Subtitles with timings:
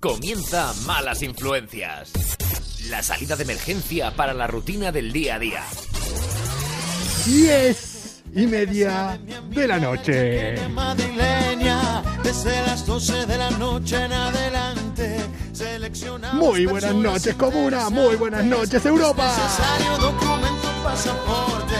[0.00, 2.10] Comienza Malas Influencias.
[2.88, 5.62] La salida de emergencia para la rutina del día a día.
[7.26, 10.68] Diez y media de la noche.
[10.70, 15.20] Madrileña, desde las 12 de la noche en adelante.
[15.52, 17.90] seleccionamos Muy buenas noches, comuna.
[17.90, 19.36] Muy buenas noches, Europa.
[19.36, 21.76] Necesario documento, pasaporte.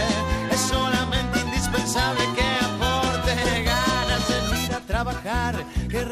[0.52, 5.59] Es solamente indispensable que aporte ganas de ir a trabajar.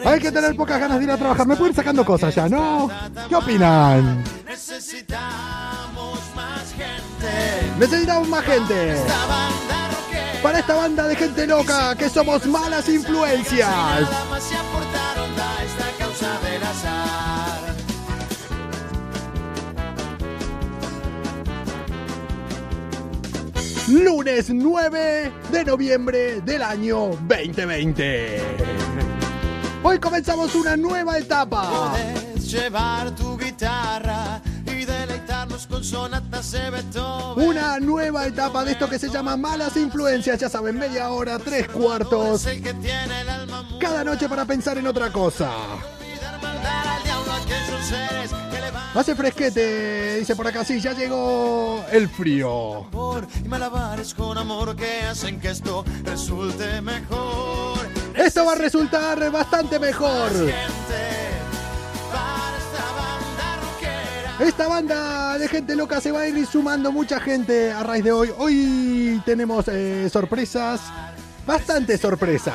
[0.05, 1.47] Hay que tener pocas ganas de ir a trabajar.
[1.47, 2.91] Me pueden ir sacando cosas ya, ¿no?
[3.29, 4.25] ¿Qué opinan?
[4.47, 7.79] Necesitamos más gente.
[7.79, 8.97] Necesitamos más gente.
[10.43, 14.09] Para esta banda de gente loca que somos malas influencias.
[23.89, 28.88] Lunes 9 de noviembre del año 2020.
[29.89, 31.93] Hoy comenzamos una nueva etapa.
[31.93, 37.49] Puedes llevar tu guitarra y deleitarnos con sonatas de Beethoven.
[37.49, 40.39] Una nueva etapa de esto que se llama malas influencias.
[40.39, 42.47] Ya saben, media hora, tres cuartos.
[43.81, 45.51] Cada noche para pensar en otra cosa.
[48.95, 52.89] Hace fresquete, dice por acá, sí, ya llegó el frío.
[53.43, 57.88] y malabares con amor que hacen que esto resulte mejor.
[58.15, 60.31] Esto va a resultar bastante mejor.
[64.39, 68.13] Esta banda de gente loca se va a ir sumando mucha gente a raíz de
[68.13, 68.31] hoy.
[68.39, 70.81] Hoy tenemos eh, sorpresas,
[71.45, 72.55] bastantes sorpresas.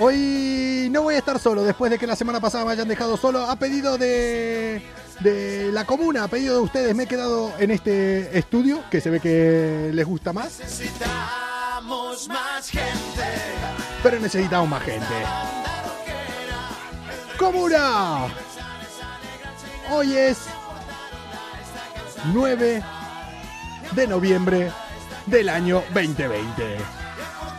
[0.00, 3.16] Hoy no voy a estar solo, después de que la semana pasada me hayan dejado
[3.16, 3.42] solo.
[3.42, 4.82] A pedido de,
[5.20, 9.10] de la comuna, a pedido de ustedes, me he quedado en este estudio, que se
[9.10, 10.60] ve que les gusta más,
[11.88, 13.24] Más gente.
[14.02, 15.06] pero necesitamos más gente.
[17.38, 18.26] ¡Comuna!
[19.90, 20.44] Hoy es
[22.34, 22.82] 9
[23.92, 24.70] de noviembre
[25.24, 26.76] del año 2020.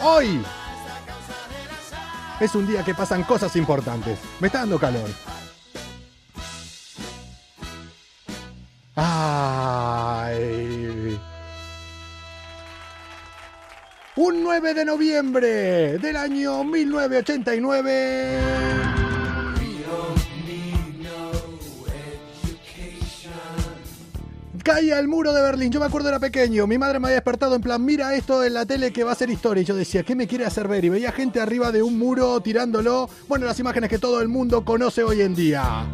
[0.02, 0.46] Hoy
[2.40, 4.20] es un día que pasan cosas importantes.
[4.40, 5.10] Me está dando calor.
[8.96, 10.79] Ay.
[14.22, 18.38] Un 9 de noviembre del año 1989.
[24.62, 25.72] Caía el muro de Berlín.
[25.72, 26.68] Yo me acuerdo era pequeño.
[26.68, 29.16] Mi madre me había despertado en plan, mira esto en la tele que va a
[29.16, 29.62] ser historia.
[29.62, 30.84] Y yo decía, ¿qué me quiere hacer ver?
[30.84, 33.10] Y veía gente arriba de un muro tirándolo.
[33.30, 35.88] Bueno, las imágenes que todo el mundo conoce hoy en día.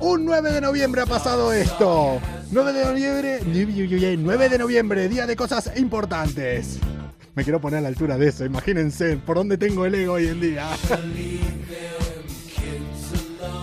[0.00, 2.20] Un 9 de noviembre ha pasado esto.
[2.50, 3.40] 9 de noviembre,
[4.18, 6.78] 9 de noviembre, día de cosas importantes.
[7.34, 10.28] Me quiero poner a la altura de eso, imagínense por dónde tengo el ego hoy
[10.28, 10.68] en día.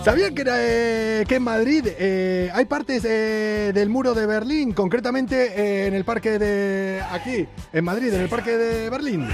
[0.04, 5.52] ¿Sabían que, eh, que en Madrid eh, hay partes eh, del muro de Berlín, concretamente
[5.54, 7.00] eh, en el parque de...
[7.12, 9.28] aquí, en Madrid, en el parque de Berlín?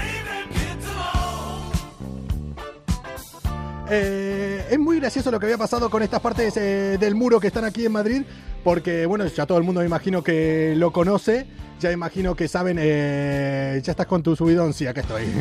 [3.89, 7.47] Eh, es muy gracioso lo que había pasado con estas partes eh, del muro que
[7.47, 8.23] están aquí en Madrid,
[8.63, 11.47] porque bueno, ya todo el mundo me imagino que lo conoce,
[11.79, 15.23] ya imagino que saben, eh, ya estás con tu subidón, sí, acá estoy.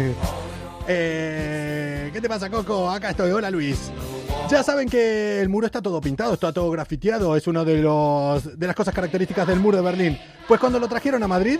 [0.89, 2.89] Eh, ¿Qué te pasa, Coco?
[2.89, 3.91] Acá estoy, hola Luis.
[4.49, 8.57] Ya saben que el muro está todo pintado, está todo grafiteado, es una de, los,
[8.57, 10.19] de las cosas características del muro de Berlín.
[10.47, 11.59] Pues cuando lo trajeron a Madrid,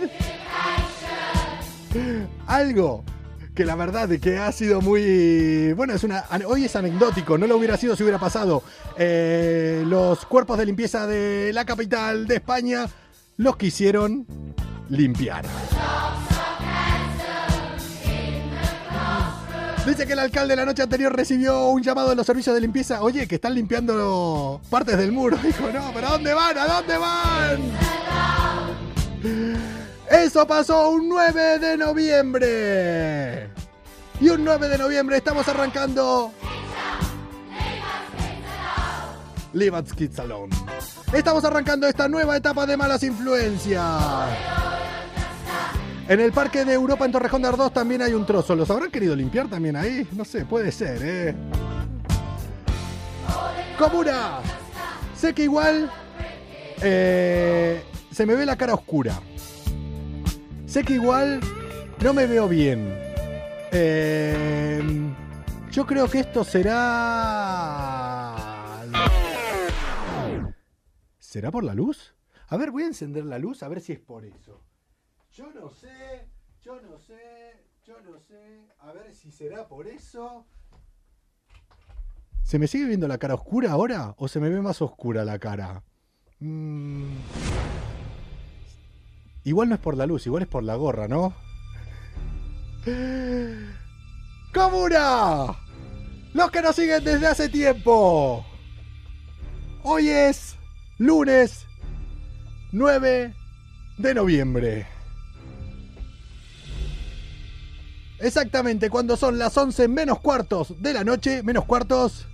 [2.47, 3.03] algo
[3.57, 7.57] que la verdad que ha sido muy bueno es una hoy es anecdótico no lo
[7.57, 8.61] hubiera sido si hubiera pasado
[8.99, 12.85] Eh, los cuerpos de limpieza de la capital de España
[13.37, 14.27] los quisieron
[14.89, 15.45] limpiar
[19.87, 23.01] Dice que el alcalde la noche anterior recibió un llamado de los servicios de limpieza.
[23.01, 25.37] Oye, que están limpiando partes del muro.
[25.41, 26.57] Dijo, no, pero ¿a dónde van?
[26.57, 27.61] ¿A dónde van?
[30.09, 33.49] Eso pasó un 9 de noviembre.
[34.19, 36.31] Y un 9 de noviembre estamos arrancando.
[39.53, 40.55] Leave Us Alone.
[41.13, 43.83] Estamos arrancando esta nueva etapa de malas influencias.
[46.07, 48.55] En el Parque de Europa en Torrejón de Ardoz también hay un trozo.
[48.55, 50.07] ¿Los habrán querido limpiar también ahí?
[50.13, 51.35] No sé, puede ser, ¿eh?
[53.77, 54.39] Comuna.
[55.15, 55.91] Sé que igual
[56.81, 59.19] eh, se me ve la cara oscura.
[60.67, 61.39] Sé que igual
[62.03, 62.93] no me veo bien.
[63.71, 64.81] Eh,
[65.71, 68.33] yo creo que esto será...
[71.17, 72.13] ¿Será por la luz?
[72.49, 74.61] A ver, voy a encender la luz a ver si es por eso.
[75.31, 76.27] Yo no sé,
[76.61, 78.67] yo no sé, yo no sé.
[78.79, 80.45] A ver si será por eso.
[82.43, 85.39] ¿Se me sigue viendo la cara oscura ahora o se me ve más oscura la
[85.39, 85.81] cara?
[86.39, 87.15] Mm.
[89.47, 91.33] Igual no es por la luz, igual es por la gorra, ¿no?
[94.53, 95.55] ¡Comuna!
[96.33, 98.45] Los que nos siguen desde hace tiempo.
[99.83, 100.57] Hoy es
[100.97, 101.65] lunes
[102.73, 103.33] 9
[103.97, 104.85] de noviembre.
[108.19, 112.27] Exactamente cuando son las 11 menos cuartos de la noche, menos cuartos,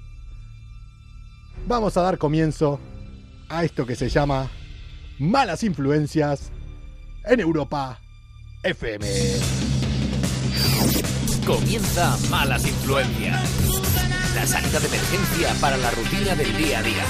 [1.68, 2.80] vamos a dar comienzo
[3.50, 4.50] a esto que se llama
[5.20, 6.52] Malas Influencias
[7.26, 8.00] en Europa
[8.64, 9.06] FM.
[11.46, 13.50] Comienza Malas Influencias.
[14.36, 17.04] La salida de emergencia para la rutina del día a día.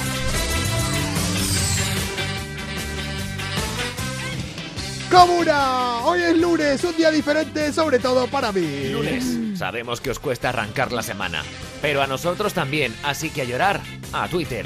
[5.12, 8.90] Comuna, hoy es lunes, un día diferente, sobre todo para mí.
[8.90, 9.58] Lunes.
[9.58, 11.44] Sabemos que os cuesta arrancar la semana,
[11.84, 13.80] pero a nosotros también, así que a llorar
[14.12, 14.66] a Twitter.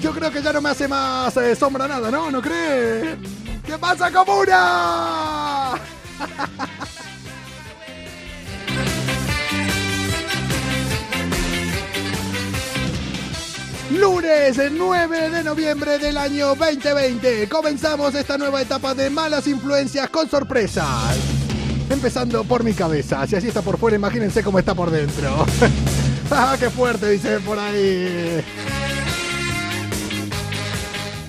[0.00, 2.30] Yo creo que ya no me hace más eh, sombra nada, ¿no?
[2.30, 3.20] ¿No creen?
[3.64, 5.72] ¿Qué pasa, Comuna?
[13.90, 17.48] Lunes 9 de noviembre del año 2020.
[17.48, 21.18] Comenzamos esta nueva etapa de malas influencias con sorpresas.
[21.90, 23.26] Empezando por mi cabeza.
[23.26, 25.44] Si así está por fuera, imagínense cómo está por dentro.
[26.30, 27.10] ¡Ah, qué fuerte!
[27.10, 28.42] Dicen por ahí.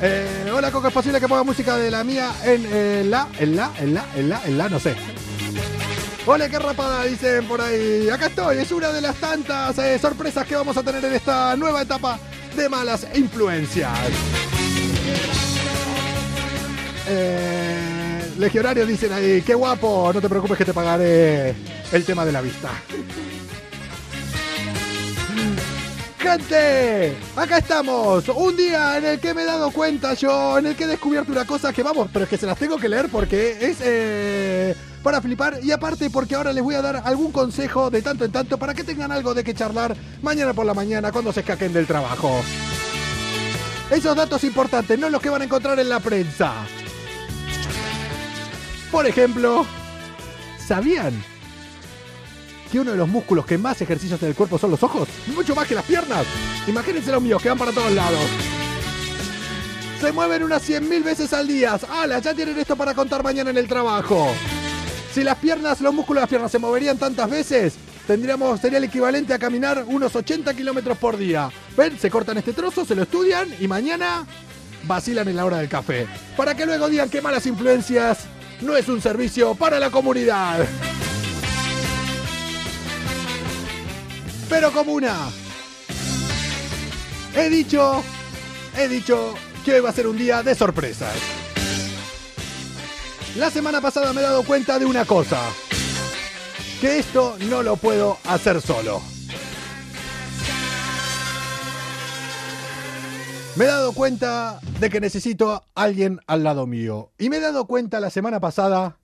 [0.03, 3.55] Eh, hola, Coco, ¿es posible que ponga música de la mía en eh, la, en
[3.55, 4.95] la, en la, en la, en la, no sé?
[6.25, 8.09] Hola, qué rapada, dicen por ahí.
[8.09, 11.55] Acá estoy, es una de las tantas eh, sorpresas que vamos a tener en esta
[11.55, 12.17] nueva etapa
[12.55, 13.91] de malas influencias.
[18.39, 21.53] Legionarios dicen ahí, qué guapo, no te preocupes que te pagaré
[21.91, 22.69] el tema de la vista.
[26.21, 30.75] Gente, acá estamos, un día en el que me he dado cuenta yo, en el
[30.75, 33.09] que he descubierto una cosa que vamos, pero es que se las tengo que leer
[33.09, 37.89] porque es eh, para flipar y aparte porque ahora les voy a dar algún consejo
[37.89, 41.11] de tanto en tanto para que tengan algo de que charlar mañana por la mañana
[41.11, 42.43] cuando se escaquen del trabajo.
[43.89, 46.53] Esos datos importantes, no los que van a encontrar en la prensa.
[48.91, 49.65] Por ejemplo,
[50.67, 51.30] ¿sabían
[52.71, 55.09] que uno de los músculos que más ejercicios en el cuerpo son los ojos?
[55.35, 56.25] Mucho más que las piernas.
[56.67, 58.21] Imagínense los míos que van para todos lados.
[59.99, 61.77] Se mueven unas 100.000 veces al día.
[61.91, 62.19] ¡Hala!
[62.19, 64.33] Ya tienen esto para contar mañana en el trabajo.
[65.13, 67.73] Si las piernas, los músculos de las piernas se moverían tantas veces,
[68.07, 71.51] tendríamos, sería el equivalente a caminar unos 80 kilómetros por día.
[71.75, 71.99] ¿Ven?
[71.99, 74.25] Se cortan este trozo, se lo estudian y mañana
[74.83, 76.07] vacilan en la hora del café.
[76.37, 78.19] Para que luego digan que malas influencias
[78.61, 80.65] no es un servicio para la comunidad.
[84.51, 85.29] Pero comuna,
[87.33, 88.03] he dicho,
[88.77, 89.33] he dicho
[89.63, 91.15] que hoy va a ser un día de sorpresas.
[93.37, 95.39] La semana pasada me he dado cuenta de una cosa.
[96.81, 99.01] Que esto no lo puedo hacer solo.
[103.55, 107.13] Me he dado cuenta de que necesito a alguien al lado mío.
[107.17, 108.97] Y me he dado cuenta la semana pasada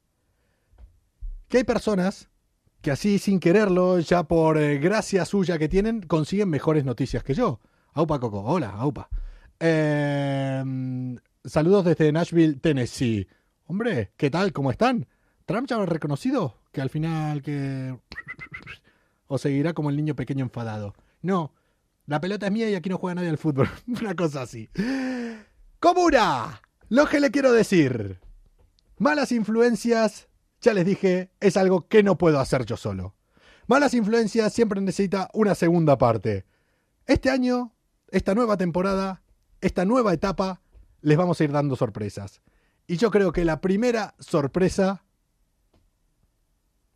[1.48, 2.28] que hay personas
[2.82, 7.34] que así sin quererlo, ya por eh, gracia suya que tienen, consiguen mejores noticias que
[7.34, 7.60] yo.
[7.94, 9.10] Aupa Coco, hola, Aupa.
[9.60, 10.64] Eh,
[11.44, 13.28] saludos desde Nashville, Tennessee.
[13.66, 14.54] Hombre, ¿qué tal?
[14.54, 15.08] ¿Cómo están?
[15.46, 16.62] ¿Trump ya ha reconocido?
[16.72, 17.98] Que al final que...
[19.28, 20.94] ¿O seguirá como el niño pequeño enfadado?
[21.22, 21.54] No,
[22.06, 23.70] la pelota es mía y aquí no juega nadie al fútbol.
[23.88, 24.70] Una cosa así.
[25.80, 28.20] Comuna, lo que le quiero decir.
[28.98, 30.28] Malas influencias,
[30.62, 33.16] ya les dije, es algo que no puedo hacer yo solo.
[33.68, 36.46] Malas influencias siempre necesita una segunda parte.
[37.06, 37.74] Este año,
[38.10, 39.22] esta nueva temporada,
[39.62, 40.62] esta nueva etapa,
[41.02, 42.42] les vamos a ir dando sorpresas.
[42.88, 45.04] Y yo creo que la primera sorpresa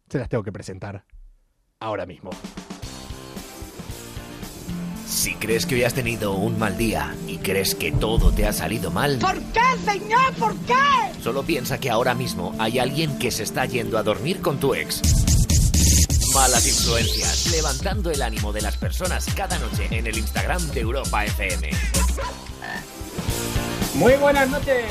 [0.10, 1.06] se las tengo que presentar
[1.80, 2.32] ahora mismo.
[5.12, 8.54] Si crees que hoy has tenido un mal día y crees que todo te ha
[8.54, 10.34] salido mal, ¿Por qué, señor?
[10.40, 10.74] ¿Por qué?
[11.22, 14.74] solo piensa que ahora mismo hay alguien que se está yendo a dormir con tu
[14.74, 15.02] ex.
[16.34, 21.26] Malas influencias, levantando el ánimo de las personas cada noche en el Instagram de Europa
[21.26, 21.70] FM.
[23.96, 24.86] Muy buenas noches.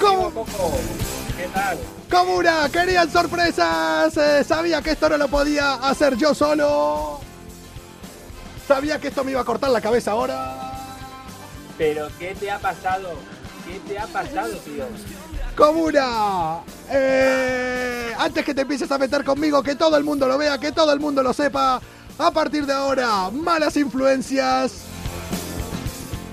[0.00, 0.30] ¿Cómo?
[0.30, 0.72] Coco.
[1.36, 1.78] ¿Qué tal?
[2.10, 4.16] Comuna, querían sorpresas.
[4.16, 7.20] Eh, sabía que esto no lo podía hacer yo solo.
[8.70, 10.54] Sabía que esto me iba a cortar la cabeza ahora.
[11.76, 13.14] Pero ¿qué te ha pasado?
[13.66, 14.84] ¿Qué te ha pasado, tío?
[15.56, 20.56] Comuna, eh, antes que te empieces a meter conmigo, que todo el mundo lo vea,
[20.58, 21.80] que todo el mundo lo sepa.
[22.16, 24.82] A partir de ahora, malas influencias.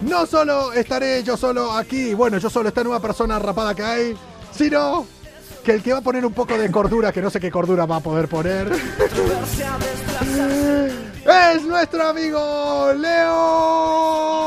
[0.04, 4.16] No solo estaré yo solo aquí, bueno, yo solo esta nueva persona rapada que hay,
[4.56, 5.08] sino
[5.64, 7.88] que el que va a poner un poco de cordura, que no sé qué cordura
[7.88, 8.72] va a poder poner,
[11.28, 14.42] es nuestro amigo Leo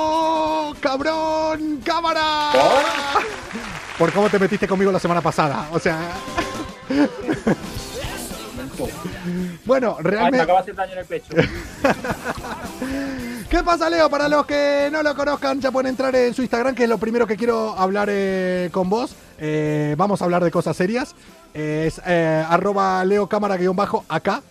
[0.80, 2.52] Cabrón Cámara.
[3.98, 5.98] Por cómo te metiste conmigo la semana pasada, o sea...
[9.66, 10.40] Bueno, Ay, me realmente...
[10.40, 11.34] acaba de hacer daño en el pecho.
[13.50, 14.08] ¿Qué pasa, Leo?
[14.08, 16.96] Para los que no lo conozcan, ya pueden entrar en su Instagram, que es lo
[16.98, 19.14] primero que quiero hablar eh, con vos.
[19.40, 21.14] Eh, vamos a hablar de cosas serias.
[21.54, 24.42] Eh, es eh, arroba Leo Cámara guion bajo acá.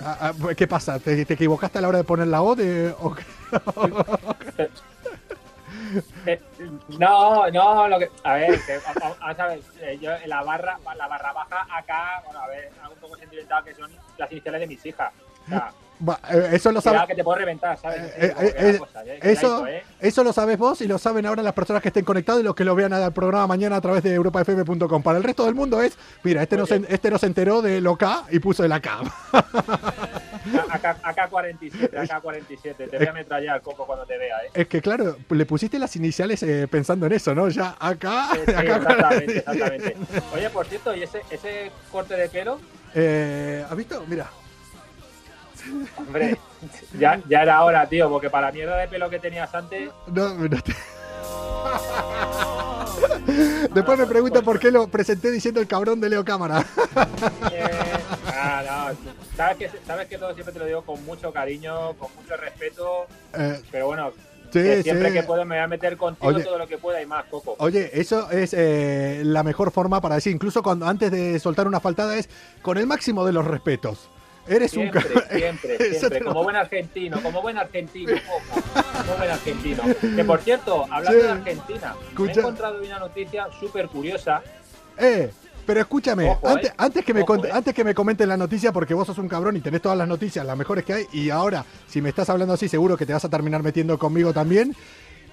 [0.00, 0.98] Ah, ah, ¿Qué pasa?
[0.98, 2.54] ¿Te, te equivocaste a la hora de poner la O?
[2.54, 2.94] De,
[6.26, 6.40] eh,
[6.98, 8.10] no, no, lo que.
[8.24, 12.46] A ver, que, a- eh, yo en la barra, la barra baja acá, bueno, a
[12.46, 15.12] ver, algo un poco sentimental que son las iniciales de mis hijas.
[15.46, 15.72] O sea,
[16.52, 17.02] eso lo sabes.
[17.06, 18.00] que te puedo reventar, ¿sabes?
[18.00, 19.82] Eh, Eh, eh, eh, cosa, eh, Eso, eh.
[20.00, 22.54] eso lo sabes vos y lo saben ahora las personas que estén conectados y los
[22.54, 25.02] que lo vean al programa mañana a través de europafm.com.
[25.02, 27.80] Para el resto del mundo es, mira, este no, se, este no se enteró de
[27.80, 28.98] lo K y puso el acá.
[30.70, 32.88] Acá, acá 47, acá 47.
[32.88, 34.50] Te voy a ametrallar, Coco, cuando te vea, ¿eh?
[34.54, 37.48] Es que claro, le pusiste las iniciales eh, pensando en eso, ¿no?
[37.48, 38.76] Ya acá, Sí, sí, acá.
[38.76, 39.96] exactamente, exactamente.
[40.34, 42.58] Oye, por cierto, ¿y ese, ese corte de pelo?
[42.94, 44.04] Eh, ¿Has visto?
[44.08, 44.28] Mira.
[45.96, 46.36] Hombre,
[46.98, 50.34] ya, ya era hora, tío, porque para la mierda de pelo que tenías antes, No,
[50.34, 50.74] no te-
[53.72, 56.64] Después me pregunta por qué lo presenté diciendo el cabrón de Leo Cámara.
[57.52, 57.70] eh,
[58.26, 58.96] ah, no,
[59.36, 63.06] sabes que, sabes que todo siempre te lo digo con mucho cariño, con mucho respeto,
[63.34, 64.10] Eh, pero bueno,
[64.52, 65.14] sí, que siempre sí.
[65.14, 66.44] que puedo me voy a meter contigo Oye.
[66.44, 67.54] todo lo que pueda y más, Coco.
[67.58, 71.80] Oye, eso es eh, la mejor forma para decir, incluso cuando antes de soltar una
[71.80, 72.28] faltada es
[72.60, 74.08] con el máximo de los respetos.
[74.48, 76.20] Eres un Siempre, ca- siempre, Eso siempre.
[76.20, 78.12] lo- Como buen argentino, como buen argentino.
[79.06, 79.82] Como buen argentino.
[80.16, 81.26] Que por cierto, hablando Sí.
[81.26, 84.42] de Argentina, me he encontrado una noticia súper curiosa.
[84.98, 85.30] Eh,
[85.64, 86.74] pero escúchame, Ojo, antes, eh.
[86.76, 87.50] antes, que me Ojo, eh.
[87.52, 90.08] antes que me comenten la noticia, porque vos sos un cabrón y tenés todas las
[90.08, 93.12] noticias, las mejores que hay, y ahora, si me estás hablando así, seguro que te
[93.12, 94.74] vas a terminar metiendo conmigo también.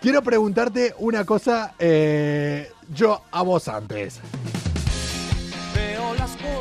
[0.02, 4.20] Quiero preguntarte una cosa, eh, yo a vos antes.
[5.76, 6.59] Veo las cosas.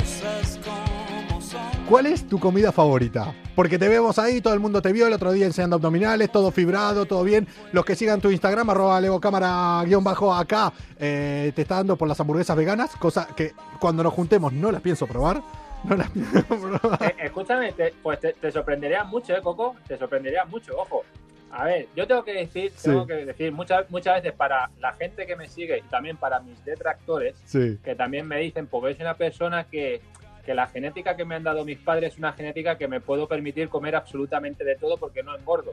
[1.88, 3.34] ¿Cuál es tu comida favorita?
[3.54, 6.50] Porque te vemos ahí, todo el mundo te vio el otro día enseñando abdominales, todo
[6.50, 7.46] fibrado, todo bien.
[7.72, 12.06] Los que sigan tu Instagram, arroba leocámara guion bajo acá, eh, te está dando por
[12.06, 15.40] las hamburguesas veganas, cosa que cuando nos juntemos no las pienso probar.
[15.84, 17.02] No las pienso probar.
[17.04, 19.74] Eh, escúchame, te- pues te, te sorprendería mucho, ¿eh, Coco?
[19.86, 21.04] Te sorprendería mucho, ojo.
[21.50, 22.90] A ver, yo tengo que decir, Sí.
[22.90, 26.40] tengo que decir muchas, muchas veces para la gente que me sigue y también para
[26.40, 27.78] mis detractores, Sí.
[27.82, 30.02] que también me dicen, porque soy una persona que,
[30.44, 33.26] que la genética que me han dado mis padres es una genética que me puedo
[33.28, 35.72] permitir comer absolutamente de todo porque no engordo.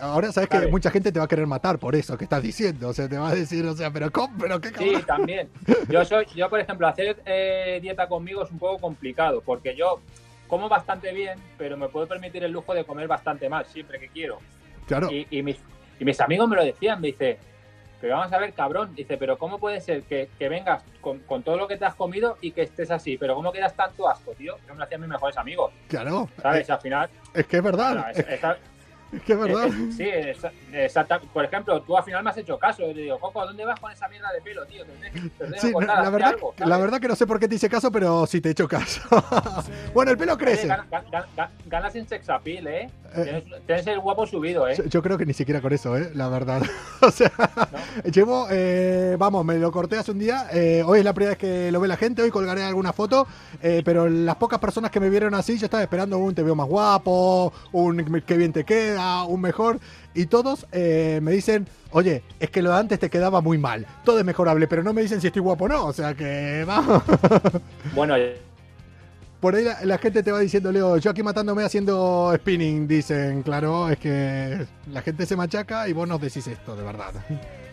[0.00, 2.88] Ahora sabes que mucha gente te va a querer matar por eso que estás diciendo.
[2.88, 4.36] O sea, te va a decir, o sea, pero ¿cómo?
[4.38, 5.02] ¿Pero qué Sí, cabrón?
[5.06, 5.48] también.
[5.88, 10.00] Yo soy, yo por ejemplo, hacer eh, dieta conmigo es un poco complicado porque yo
[10.48, 14.08] como bastante bien, pero me puedo permitir el lujo de comer bastante más siempre que
[14.08, 14.38] quiero.
[14.86, 15.10] Claro.
[15.10, 15.56] Y, y mis,
[15.98, 17.38] y mis amigos me lo decían, me dice,
[18.04, 21.42] pero vamos a ver, cabrón, dice, pero ¿cómo puede ser que, que vengas con, con
[21.42, 23.16] todo lo que te has comido y que estés así?
[23.16, 24.56] Pero ¿cómo quedas tanto asco, tío?
[24.56, 26.28] Eso me lo hacían mis mejores amigos, Claro.
[26.42, 26.68] ¿sabes?
[26.68, 28.10] Eh, Al final, Es que es verdad.
[28.10, 28.40] es- Es, es
[29.26, 29.66] que es verdad.
[29.66, 32.82] eh, eh, sí, exacta- Por ejemplo, tú al final me has hecho caso.
[32.86, 34.84] Yo te digo, Coco, ¿a dónde vas con esa mierda de pelo, tío?
[34.84, 37.38] Te te Sí, que no, cortar, la, verdad, algo, la verdad que no sé por
[37.38, 39.00] qué te hice caso, pero sí te he hecho caso.
[39.94, 40.66] bueno, el pelo Oye, crece.
[40.66, 42.90] gana- gana- gana- ganas en sex appeal, ¿eh?
[43.16, 44.74] Eh, Tienes, tienes el guapo subido, ¿eh?
[44.76, 46.10] Yo, yo creo que ni siquiera con eso, ¿eh?
[46.14, 46.60] La verdad.
[47.00, 47.30] o sea,
[48.12, 50.48] llevo, eh, vamos, me lo corté hace un día.
[50.52, 52.22] eh, hoy es la primera vez que lo ve la gente.
[52.22, 53.26] Hoy colgaré alguna foto.
[53.62, 56.56] eh, pero las pocas personas que me vieron así, yo estaba esperando un te veo
[56.56, 59.80] más guapo, un qué bien te queda, un mejor.
[60.14, 63.86] Y todos eh, me dicen, oye, es que lo de antes te quedaba muy mal.
[64.04, 65.86] Todo es mejorable, pero no me dicen si estoy guapo o no.
[65.86, 67.02] O sea que, vamos.
[67.94, 68.14] Bueno,
[69.40, 73.42] Por ahí la, la gente te va diciendo, Leo, yo aquí matándome haciendo spinning, dicen,
[73.42, 77.12] claro, es que la gente se machaca y vos nos decís esto, de verdad.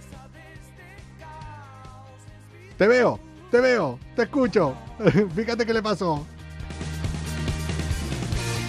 [2.81, 3.19] Te veo,
[3.51, 4.73] te veo, te escucho.
[5.35, 6.25] Fíjate qué le pasó.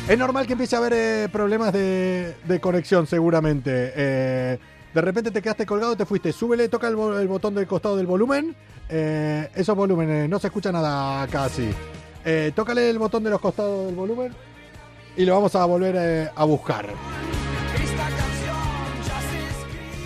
[0.08, 3.92] Es normal que empiece a haber eh, problemas de, conexión, seguramente.
[3.94, 4.58] Eh,
[4.92, 6.32] de repente te quedaste colgado, te fuiste.
[6.32, 8.54] Súbele, toca el, bo- el botón del costado del volumen.
[8.88, 11.70] Eh, esos volúmenes, no se escucha nada casi.
[12.54, 14.32] Tócale el botón de los costados del volumen
[15.16, 16.86] y lo vamos a volver a buscar.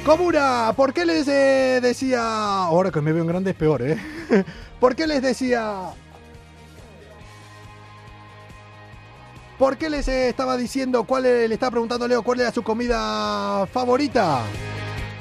[0.04, 2.22] Comuna, ¿por qué les decía...
[2.64, 3.98] Ahora que me veo en grande es peor, ¿eh?
[4.80, 5.80] ¿Por qué les decía...
[9.58, 12.62] ¿Por qué les eh, estaba diciendo cuál eh, le estaba preguntando Leo cuál era su
[12.62, 14.42] comida favorita?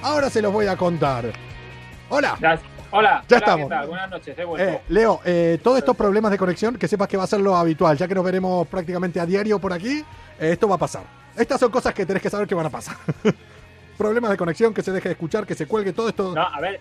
[0.01, 1.31] Ahora se los voy a contar.
[2.09, 2.35] Hola.
[2.37, 2.59] Hola, Ya
[2.91, 3.65] hola, estamos.
[3.65, 3.87] ¿qué tal?
[3.87, 4.69] Buenas noches, he vuelto.
[4.69, 7.55] Eh, Leo, eh, todos estos problemas de conexión, que sepas que va a ser lo
[7.55, 9.99] habitual, ya que nos veremos prácticamente a diario por aquí,
[10.39, 11.03] eh, esto va a pasar.
[11.35, 12.95] Estas son cosas que tenés que saber que van a pasar.
[13.97, 16.33] problemas de conexión, que se deje de escuchar, que se cuelgue, todo esto.
[16.33, 16.79] No, a ver.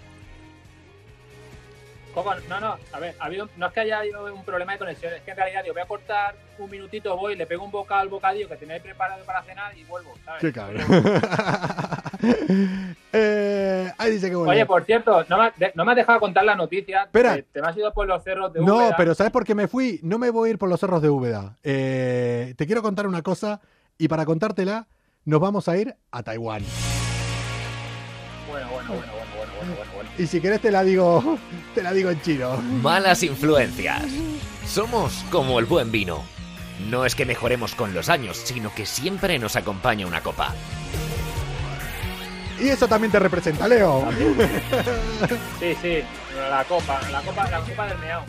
[2.14, 2.32] ¿Cómo?
[2.48, 5.12] No, no, a ver, ha habido, no es que haya habido un problema de conexión,
[5.14, 8.02] es que en realidad yo voy a cortar un minutito, voy, le pego un bocado
[8.02, 10.40] al bocadillo que ahí preparado para cenar y vuelvo, ¿sabes?
[10.40, 10.84] Qué cabrón.
[13.16, 14.50] Eh, ahí dice que bueno.
[14.50, 17.02] Oye, por cierto, no me, de- no me has dejado contar la noticia.
[17.04, 17.38] Espera.
[17.52, 18.96] Te me has ido por los cerros de No, Úbeda.
[18.96, 20.00] pero ¿sabes por qué me fui?
[20.02, 21.56] No me voy a ir por los cerros de Úbeda.
[21.62, 23.60] Eh, te quiero contar una cosa
[23.98, 24.88] y para contártela
[25.26, 26.62] nos vamos a ir a Taiwán.
[28.48, 29.23] Bueno, bueno, bueno, bueno,
[29.64, 30.10] bueno, bueno, bueno, bueno.
[30.18, 31.38] Y si querés te la digo,
[31.74, 32.56] te la digo en chino.
[32.82, 34.04] Malas influencias.
[34.66, 36.22] Somos como el buen vino.
[36.88, 40.54] No es que mejoremos con los años, sino que siempre nos acompaña una copa.
[42.60, 44.08] Y eso también te representa, Leo.
[45.58, 45.98] Sí, sí,
[46.50, 48.24] la copa, la copa, la copa del meao.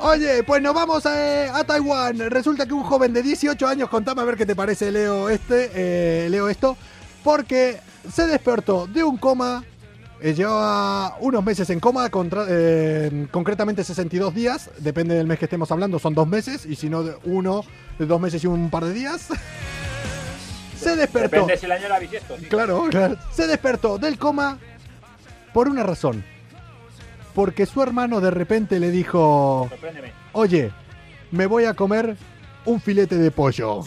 [0.00, 2.30] Oye, pues nos vamos a, a Taiwán.
[2.30, 5.70] Resulta que un joven de 18 años, contame a ver qué te parece, Leo, este,
[5.74, 6.76] eh, Leo esto,
[7.22, 9.62] porque se despertó de un coma,
[10.20, 15.44] eh, llevaba unos meses en coma, contra- eh, concretamente 62 días, depende del mes que
[15.46, 17.64] estemos hablando, son dos meses, y si no, uno,
[17.98, 19.28] dos meses y un par de días.
[20.78, 21.36] se despertó.
[21.36, 22.36] Depende si el año la bisiesto.
[22.38, 22.46] sí.
[22.46, 23.16] Claro, claro.
[23.32, 24.58] Se despertó del coma
[25.52, 26.24] por una razón.
[27.34, 29.68] Porque su hermano de repente le dijo,
[30.32, 30.70] oye,
[31.32, 32.16] me voy a comer
[32.66, 33.82] un filete de pollo.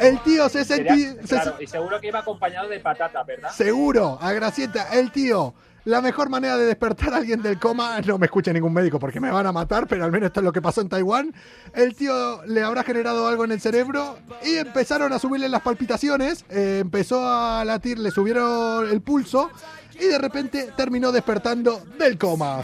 [0.00, 1.16] El tío se sentía...
[1.26, 3.50] claro, y seguro que iba acompañado de patata, ¿verdad?
[3.52, 5.54] Seguro, a Gracieta, el tío.
[5.84, 9.18] La mejor manera de despertar a alguien del coma, no me escucha ningún médico porque
[9.18, 11.34] me van a matar, pero al menos esto es lo que pasó en Taiwán.
[11.74, 16.44] El tío le habrá generado algo en el cerebro y empezaron a subirle las palpitaciones,
[16.50, 19.50] eh, empezó a latir, le subieron el pulso
[19.98, 22.62] y de repente terminó despertando del coma.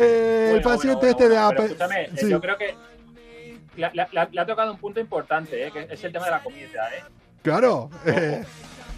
[0.00, 1.64] Eh, el paciente bueno, este de Apple.
[1.66, 2.28] escúchame, eh, Sí.
[2.30, 2.74] yo creo que
[3.76, 7.02] le, ha tocado un punto importante, eh, que es el tema de la comida, ¿eh?
[7.42, 7.90] Claro.
[8.06, 8.44] eh,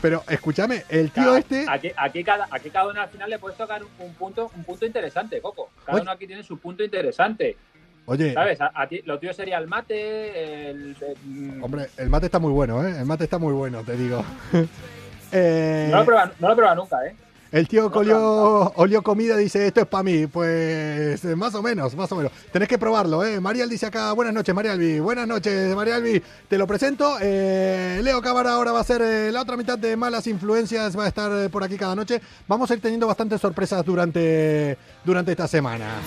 [0.00, 1.66] pero escúchame, el tío Cada- este.
[1.68, 4.64] Aquí, aquí cada, aquí cada uno al final le puedes tocar un, un punto, un
[4.64, 5.70] punto interesante, Coco.
[5.84, 6.02] Cada Oye.
[6.02, 7.56] uno aquí tiene su punto interesante,
[8.06, 8.60] Oye, ¿sabes?
[8.60, 10.96] A, a ti, lo tuyo sería el mate, el...
[11.00, 12.96] el- mm, hombre, el mate está muy bueno, ¿eh?
[12.98, 14.24] El mate está muy bueno, te digo.
[15.30, 17.14] Eh, no, lo he probado, no lo he probado nunca, ¿eh?
[17.52, 20.26] El tío colió, olió comida dice, esto es para mí.
[20.26, 22.32] Pues eh, más o menos, más o menos.
[22.50, 23.40] Tenés que probarlo, ¿eh?
[23.40, 25.00] Marial dice acá, buenas noches, Marialvi.
[25.00, 26.22] Buenas noches, Marialvi.
[26.48, 27.18] Te lo presento.
[27.20, 30.98] Eh, Leo Cámara ahora va a ser eh, la otra mitad de Malas Influencias.
[30.98, 32.22] Va a estar eh, por aquí cada noche.
[32.48, 36.00] Vamos a ir teniendo bastantes sorpresas durante, durante esta semana.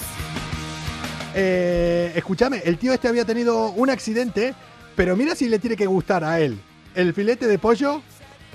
[1.35, 4.55] Eh, escúchame, el tío este había tenido un accidente,
[4.95, 6.59] pero mira si le tiene que gustar a él
[6.95, 8.01] el filete de pollo,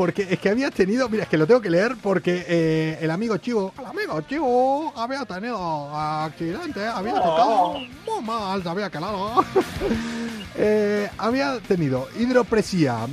[0.00, 3.10] porque es que había tenido, mira, es que lo tengo que leer porque eh, el
[3.10, 7.22] amigo Chivo, el amigo Chivo había tenido accidente, había Oh.
[7.22, 7.72] tocado
[8.06, 9.44] muy mal, se había quedado.
[10.56, 13.06] Eh, había tenido hidropresía,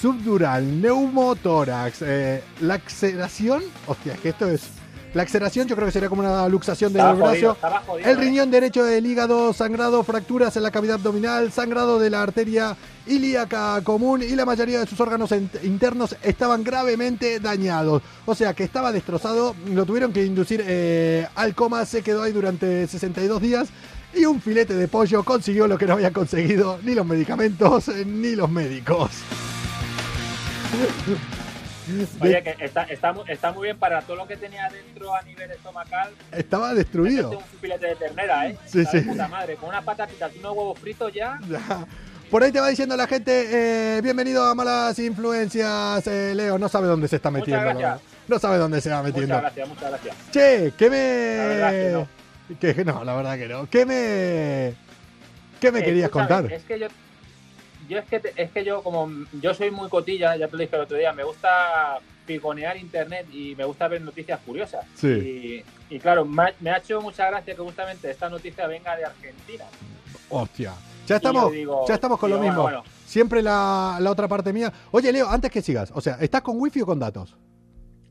[0.00, 4.68] subdural, neumotórax, eh, laxeración, hostia, es que esto es...
[5.14, 7.56] Laxeración yo creo que sería como una luxación del brazo.
[8.04, 12.76] El riñón derecho del hígado, sangrado, fracturas en la cavidad abdominal, sangrado de la arteria
[13.10, 18.02] ilíaca común y la mayoría de sus órganos internos estaban gravemente dañados.
[18.24, 22.32] O sea que estaba destrozado, lo tuvieron que inducir eh, al coma, se quedó ahí
[22.32, 23.68] durante 62 días
[24.14, 28.04] y un filete de pollo consiguió lo que no habían conseguido ni los medicamentos eh,
[28.04, 29.10] ni los médicos.
[32.20, 35.50] Oye, que está, está, está muy bien para todo lo que tenía dentro a nivel
[35.50, 36.12] estomacal.
[36.30, 37.30] Estaba destruido.
[37.30, 38.56] un filete de ternera, ¿eh?
[38.66, 39.00] Sí, sí.
[39.00, 41.40] puta madre, con unas patatitas y unos huevos fritos ya.
[41.48, 41.86] Ya.
[42.30, 46.68] Por ahí te va diciendo la gente, eh, bienvenido a Malas Influencias, eh, Leo, no
[46.68, 47.74] sabe dónde se está metiendo.
[47.74, 49.34] No, no sabe dónde se va metiendo.
[49.34, 50.16] Muchas gracias, muchas gracias.
[50.30, 51.92] Che, ¿qué La verdad que me...
[51.92, 52.74] no.
[52.74, 53.68] que no, la verdad que no.
[53.68, 54.74] ¿Qué me...
[55.60, 56.50] ¿Qué me Eh, querías contar?
[56.52, 56.86] Es que yo,
[57.88, 60.62] yo es que te- es que yo como yo soy muy cotilla, ya te lo
[60.62, 64.86] dije el otro día, me gusta piconear internet y me gusta ver noticias curiosas.
[64.94, 65.64] Sí.
[65.90, 68.94] Y, y claro, me ha, me ha hecho mucha gracia que justamente esta noticia venga
[68.96, 69.64] de Argentina.
[70.30, 70.72] Hostia.
[71.10, 72.62] Ya estamos, digo- ya estamos con lo mismo.
[72.62, 72.94] bueno, bueno.
[73.06, 74.72] Siempre la, la otra parte mía.
[74.92, 77.36] Oye, Leo, antes que sigas, o sea, ¿estás con wifi o con datos?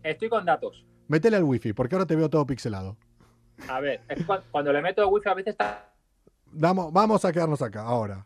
[0.03, 0.85] Estoy con datos.
[1.07, 2.95] Métele al wifi, porque ahora te veo todo pixelado.
[3.67, 5.91] A ver, es cuando, cuando le meto wifi a veces está
[6.51, 8.25] Damos, vamos a quedarnos acá, ahora.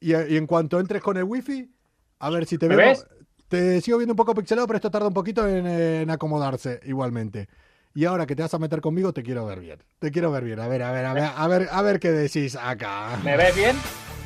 [0.00, 1.70] Y, y en cuanto entres con el wifi,
[2.18, 2.88] a ver si te ¿Me veo.
[2.88, 3.06] ves?
[3.48, 7.48] Te sigo viendo un poco pixelado, pero esto tarda un poquito en, en acomodarse igualmente.
[7.96, 9.80] Y ahora que te vas a meter conmigo, te quiero ver bien.
[10.00, 10.58] Te quiero ver bien.
[10.58, 13.16] A ver, a ver, a ver, a ver, a ver qué decís acá.
[13.22, 13.76] ¿Me ves bien?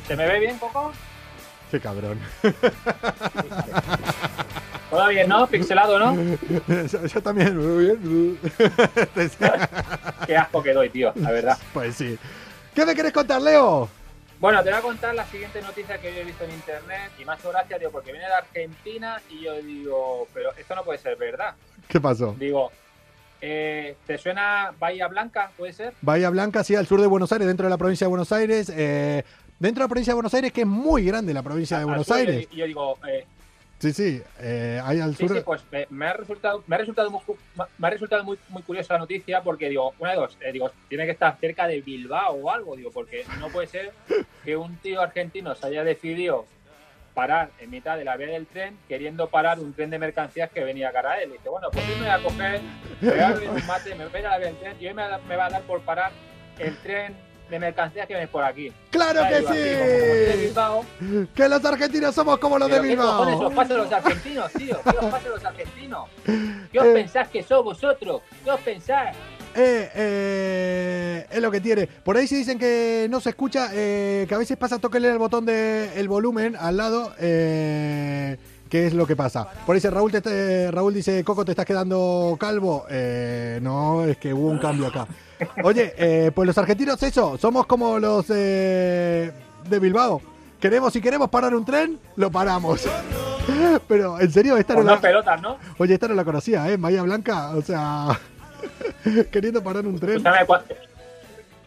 [0.07, 0.91] ¿Se me ve bien, Coco?
[1.69, 2.19] Qué cabrón.
[4.89, 5.45] Todo bien, ¿no?
[5.45, 6.15] Pixelado, ¿no?
[6.87, 8.39] yo, yo también, muy bien.
[10.25, 11.55] Qué asco que doy, tío, la verdad.
[11.71, 12.17] Pues sí.
[12.73, 13.87] ¿Qué me querés contar, Leo?
[14.39, 17.25] Bueno, te voy a contar la siguiente noticia que yo he visto en internet y
[17.25, 21.17] más gracia, tío, porque viene de Argentina y yo digo, pero esto no puede ser
[21.17, 21.53] verdad.
[21.87, 22.35] ¿Qué pasó?
[22.39, 22.71] Digo,
[23.41, 25.51] eh, ¿te suena Bahía Blanca?
[25.57, 25.93] ¿Puede ser?
[26.01, 28.71] Bahía Blanca, sí, al sur de Buenos Aires, dentro de la provincia de Buenos Aires.
[28.75, 29.23] eh,
[29.59, 31.87] dentro de la provincia de Buenos Aires, que es muy grande la provincia de Al
[31.87, 32.47] Buenos sur, Aires.
[32.51, 33.25] Y yo digo, eh,
[33.79, 35.37] Sí, sí, eh, ahí al sí, sur.
[35.37, 37.21] sí, pues me, me ha resultado, me ha resultado, muy,
[37.77, 40.69] me ha resultado muy, muy curiosa la noticia porque digo, una de dos, eh, digo,
[40.89, 43.93] tiene que estar cerca de Bilbao o algo, digo, porque no puede ser
[44.43, 46.45] que un tío argentino se haya decidido
[47.19, 50.63] parar en mitad de la vía del tren queriendo parar un tren de mercancías que
[50.63, 51.31] venía cara a él.
[51.31, 52.61] Y dice, bueno, pues yo me voy a coger,
[53.01, 54.77] me voy a abrir un mate, me voy a ir a la vía del tren
[54.79, 56.11] y hoy me, me va a dar por parar
[56.59, 57.13] el tren
[57.49, 58.71] de mercancías que viene por aquí.
[58.89, 60.37] ¡Claro que como- como sí!
[60.45, 60.85] Bilbao,
[61.35, 63.51] Que los argentinos somos como los de pero ¿qué os Bilbao.
[63.55, 64.81] pasa a los argentinos, tío?
[64.83, 66.09] ¿Qué os pasa a los argentinos?
[66.71, 66.93] ¿Qué os Eh.
[66.93, 68.21] pensás que sos vosotros?
[68.45, 69.15] ¿Qué os pensás?
[69.61, 71.85] Eh, eh, es lo que tiene.
[71.87, 75.17] Por ahí si dicen que no se escucha, eh, que a veces pasa, tóquenle el
[75.17, 78.37] botón del el volumen al lado, eh,
[78.69, 79.47] que es lo que pasa.
[79.65, 82.85] Por ahí dice Raúl, te, te- Raúl dice, Coco, ¿te estás quedando calvo?
[82.89, 85.07] Eh, no, es que hubo un cambio acá.
[85.63, 89.31] Oye, eh, pues los argentinos eso, somos como los eh,
[89.69, 90.21] de Bilbao.
[90.59, 92.87] Queremos, si queremos parar un tren, lo paramos.
[93.87, 95.57] Pero, en serio, esta no la, pelotas, ¿no?
[95.79, 96.77] oye, esta no la conocía, ¿eh?
[96.77, 98.07] Bahía Blanca, o sea,
[99.31, 100.17] queriendo parar un tren.
[100.17, 100.45] Escúchame,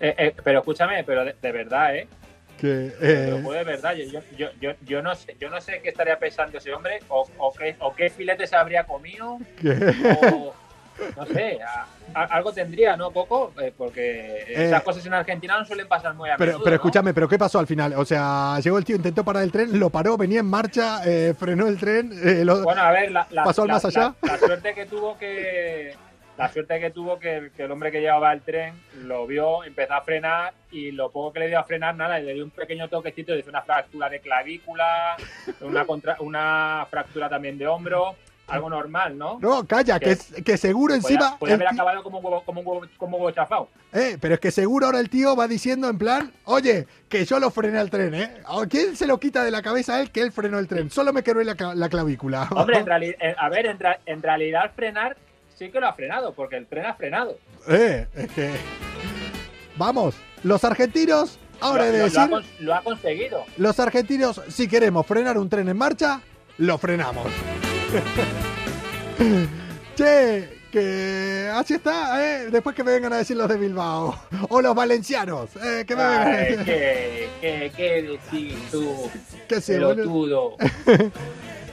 [0.00, 2.08] eh, eh, pero escúchame, pero de, de verdad, ¿eh?
[2.60, 3.94] Que, Pero eh, fue de verdad.
[3.94, 7.26] Yo, yo, yo, yo, no sé, yo no sé qué estaría pensando ese hombre, o,
[7.38, 9.92] o, qué, o qué filetes habría comido, que-
[10.22, 10.54] o
[11.16, 13.52] no sé, a- a- algo tendría, ¿no, Coco?
[13.60, 16.74] Eh, porque Eh, esas cosas en Argentina no suelen pasar muy a pero, menudo, pero
[16.74, 16.76] ¿no?
[16.76, 17.94] escúchame, pero ¿qué pasó al final?
[17.94, 21.34] O sea, llegó el tío, intentó parar el tren, lo paró, venía en marcha, eh,
[21.36, 24.14] frenó el tren, eh, lo- Bueno, a ver, la, la- ¿Pasó al la- más allá?
[24.22, 25.94] La suerte que tuvo que
[26.42, 28.74] la suerte que tuvo que, el- que el hombre que llevaba el tren
[29.04, 32.34] lo vio, empezó a frenar y lo poco que le dio a frenar nada, le
[32.34, 35.16] dio un pequeño toquecito, hizo una fractura de clavícula,
[35.60, 38.16] una contra- una fractura también de hombro,
[38.48, 39.38] algo normal, ¿no?
[39.40, 40.42] No, calla, que, ¿Qué?
[40.42, 41.38] que seguro Podía, encima...
[41.46, 43.68] el haber acabado como un huevo, como un huevo, como un huevo chafado.
[43.92, 47.38] eh, pero es que seguro ahora el tío va diciendo en plan, oye, que yo
[47.38, 48.34] lo frené al tren, ¿eh?
[48.44, 50.90] ¿A quién se lo quita de la cabeza a él que él frenó el tren?
[50.90, 52.48] Solo me quebré la, la clavícula.
[52.50, 52.86] Hombre, en
[53.20, 55.16] en- a ver, en, en realidad frenar
[55.58, 57.36] sí que lo ha frenado, porque el tren ha frenado.
[57.68, 58.50] Eh, es que...
[59.76, 62.54] Vamos, los argentinos, ahora lo, he de lo- lo ha decir...
[62.60, 63.44] lo ha conseguido.
[63.56, 66.20] Los argentinos, si queremos frenar un tren en marcha,
[66.58, 67.26] lo frenamos.
[69.96, 72.50] che, que así está, ¿eh?
[72.50, 74.18] Después que me vengan a decir los de Bilbao.
[74.48, 75.84] O los valencianos, ¿eh?
[75.86, 76.64] Que me vengan a Ay, decir.
[76.64, 79.10] ¿qué, qué, qué decís tú,
[79.48, 80.56] Que sí, pelotudo?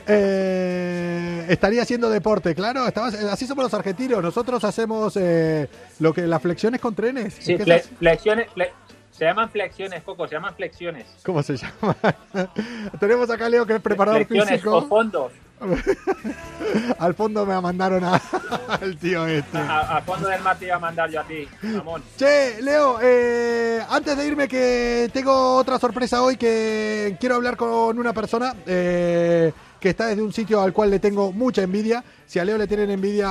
[0.09, 2.87] Eh, estaría haciendo deporte, claro.
[2.87, 4.21] estabas- así somos los argentinos.
[4.23, 5.67] Nosotros hacemos eh,
[5.99, 7.35] lo que las flexiones con trenes.
[7.39, 8.71] Sí, ¿Qué fle- es- flexiones, fle-
[9.11, 11.05] se llaman flexiones, Coco, se llaman flexiones.
[11.25, 11.95] ¿Cómo se llama?
[12.99, 14.87] Tenemos acá a Leo que es preparador flexiones o físico.
[14.87, 15.31] fondos.
[16.99, 18.21] Al fondo me mandaron a-
[18.69, 19.57] al tío este.
[19.57, 22.01] A, a fondo del mar te iba a mandar yo a ti, Ramón.
[22.17, 27.99] Che, Leo, eh, antes de irme que tengo otra sorpresa hoy que quiero hablar con
[27.99, 32.03] una persona eh, que está desde un sitio al cual le tengo mucha envidia.
[32.25, 33.29] Si a Leo le tienen envidia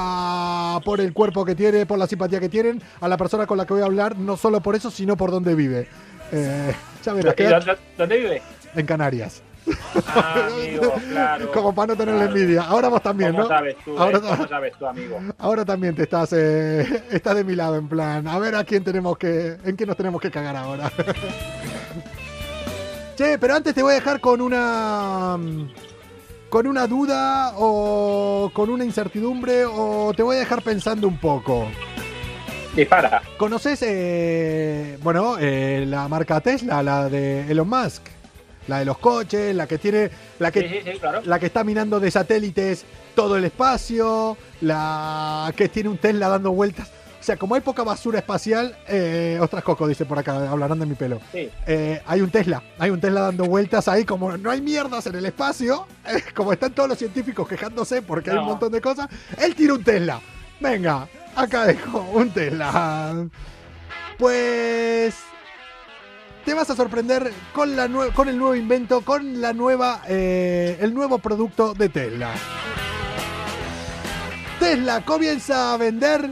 [0.84, 3.66] por el cuerpo que tiene, por la simpatía que tienen, a la persona con la
[3.66, 5.88] que voy a hablar, no solo por eso, sino por dónde vive.
[6.32, 8.42] Eh, ya verás, ¿Y queda dónde, dónde vive?
[8.74, 9.42] en Canarias.
[10.06, 11.52] Ah, amigo, claro.
[11.52, 12.36] Como para no tenerle claro.
[12.38, 12.62] envidia.
[12.62, 13.48] Ahora vos también, ¿Cómo ¿no?
[13.48, 13.96] sabes tú, eh?
[13.98, 15.20] Ahora, ¿Cómo sabes tú, amigo?
[15.38, 18.26] ahora también te estás, eh, estás de mi lado en plan.
[18.26, 20.90] A ver a quién tenemos que, en quién nos tenemos que cagar ahora.
[23.16, 25.68] che, pero antes te voy a dejar con una, mm,
[26.48, 31.66] con una duda o con una incertidumbre o te voy a dejar pensando un poco.
[32.74, 33.22] Dispara.
[33.36, 38.02] ¿Conoces, eh, bueno, eh, la marca Tesla, la de Elon Musk?
[38.68, 41.22] La de los coches, la que tiene, la que Sí, sí, sí, claro.
[41.24, 42.84] la que está minando de satélites
[43.14, 46.90] todo el espacio, la que tiene un Tesla dando vueltas.
[47.20, 50.86] O sea, como hay poca basura espacial, eh, ostras, Coco dice por acá, hablarán de
[50.86, 51.20] mi pelo.
[51.32, 51.50] Sí.
[51.66, 55.16] Eh, hay un Tesla, hay un Tesla dando vueltas ahí, como no hay mierdas en
[55.16, 59.08] el espacio, eh, como están todos los científicos quejándose porque hay un montón de cosas,
[59.38, 60.20] él tira un Tesla.
[60.60, 63.26] Venga, acá dejo un Tesla.
[64.16, 65.14] Pues
[66.44, 70.94] te vas a sorprender con, la con el nuevo invento, con la nueva, eh, el
[70.94, 72.32] nuevo producto de Tesla.
[74.58, 76.30] Tesla comienza a vender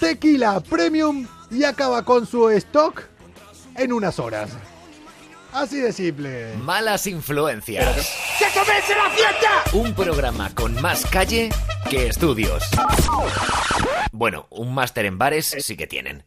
[0.00, 3.02] tequila premium y acaba con su stock
[3.76, 4.50] en unas horas.
[5.52, 6.54] Así de simple.
[6.62, 8.14] Malas influencias.
[8.38, 9.64] ¡Que comience la fiesta!
[9.72, 11.50] Un programa con más calle
[11.90, 12.62] que estudios.
[14.12, 16.24] Bueno, un máster en bares sí que tienen.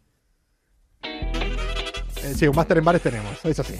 [1.03, 3.75] Eh, sí, un máster en bares tenemos, eso sí.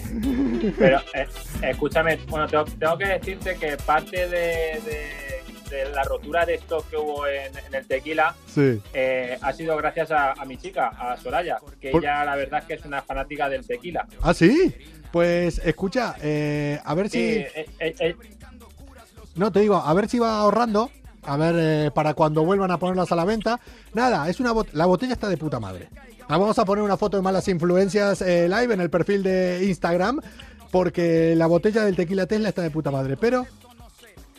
[0.78, 1.28] Pero eh,
[1.62, 5.43] escúchame, bueno, tengo, tengo que decirte que parte de, de-
[5.74, 8.82] de la rotura de stock que hubo en, en el tequila Sí.
[8.94, 12.60] eh, ha sido gracias a, a mi chica, a Soraya, que Por- ella la verdad
[12.62, 14.08] es que es una fanática del tequila.
[14.22, 14.74] ¿Ah, sí?
[15.12, 17.20] Pues escucha, eh, a ver si...
[17.80, 18.16] Eh,
[19.36, 20.92] No, te digo, a ver si va ahorrando.
[21.26, 23.60] A ver, eh, para cuando vuelvan a ponerlas a la venta.
[23.94, 25.90] Nada, es una bot- la botella está de puta madre.
[26.30, 30.20] La vamos a poner una foto de malas influencias live en el perfil de Instagram.
[30.72, 33.16] Porque la botella del tequila Tesla está de puta madre.
[33.18, 33.46] Pero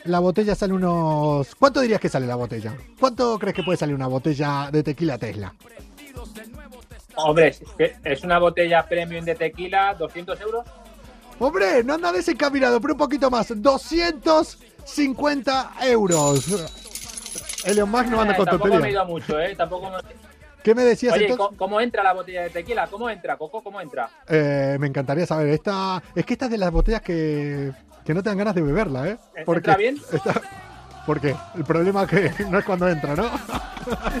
[0.05, 1.55] la botella sale unos.
[1.55, 2.75] ¿Cuánto dirías que sale la botella?
[2.99, 5.53] ¿Cuánto crees que puede salir una botella de tequila Tesla?
[7.17, 7.55] hombre,
[8.03, 10.65] es, una botella premium de tequila, 200 euros.
[11.39, 13.53] Hombre, no anda desencaminado, pero un poquito más.
[13.55, 16.45] 250 euros.
[17.65, 18.91] Elon Musk no anda Eh, con tampoco me he tonterías.
[18.91, 19.55] ido mucho, ¿eh?
[19.55, 19.97] Tampoco me-
[20.61, 22.87] ¿Qué me decías Oye, cómo entra la botella de tequila?
[22.87, 23.63] ¿Cómo entra, Coco?
[23.63, 24.09] ¿Cómo entra?
[24.27, 25.47] Eh, me encantaría saber.
[25.49, 27.71] Esta, es que esta es de las botellas que,
[28.05, 29.17] que no te dan ganas de beberla, ¿eh?
[29.35, 29.97] ¿Entra bien?
[30.11, 30.41] está-
[31.05, 31.35] ¿Por qué?
[31.55, 33.29] El problema es que no es cuando entra, ¿no?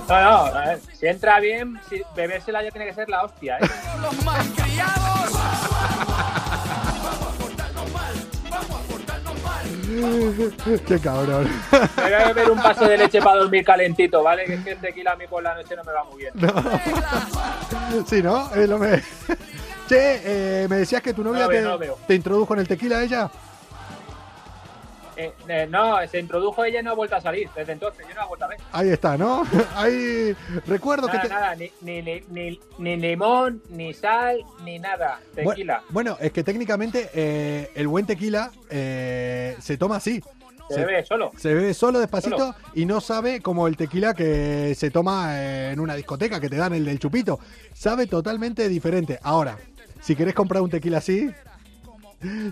[0.07, 3.57] No, no, a ver, si entra bien, si bebérsela ya tiene que ser la hostia,
[3.57, 3.65] ¿eh?
[10.87, 11.47] Qué cabrón.
[11.97, 14.45] Me voy a beber un vaso de leche para dormir calentito, ¿vale?
[14.45, 16.33] Que es que el tequila a mí por la noche no me va muy bien.
[18.07, 18.49] sí, ¿no?
[18.55, 19.01] Lo me...
[19.87, 23.03] Che, eh, me decías que tu novia No te, no te introdujo en el tequila
[23.03, 23.29] ella.
[25.17, 28.05] Eh, eh, no, se introdujo ella y no ha vuelto a salir desde entonces.
[28.07, 28.57] Yo no la he vuelto a ver.
[28.71, 29.43] Ahí está, ¿no?
[29.75, 30.35] Ahí
[30.67, 31.33] recuerdo Nada, que te...
[31.33, 35.19] nada, ni, ni, ni, ni- limón, ni sal, ni nada.
[35.33, 35.83] Tequila.
[35.89, 40.21] Bueno, es que técnicamente eh, el buen tequila se toma así.
[40.69, 41.31] Se bebe solo.
[41.37, 42.55] Se bebe solo despacito Solo.
[42.73, 46.73] y no sabe como el tequila que se toma en una discoteca, que te dan
[46.73, 47.39] el del chupito.
[47.73, 49.19] Sabe totalmente diferente.
[49.21, 49.59] Ahora,
[50.01, 51.29] si querés comprar un tequila así,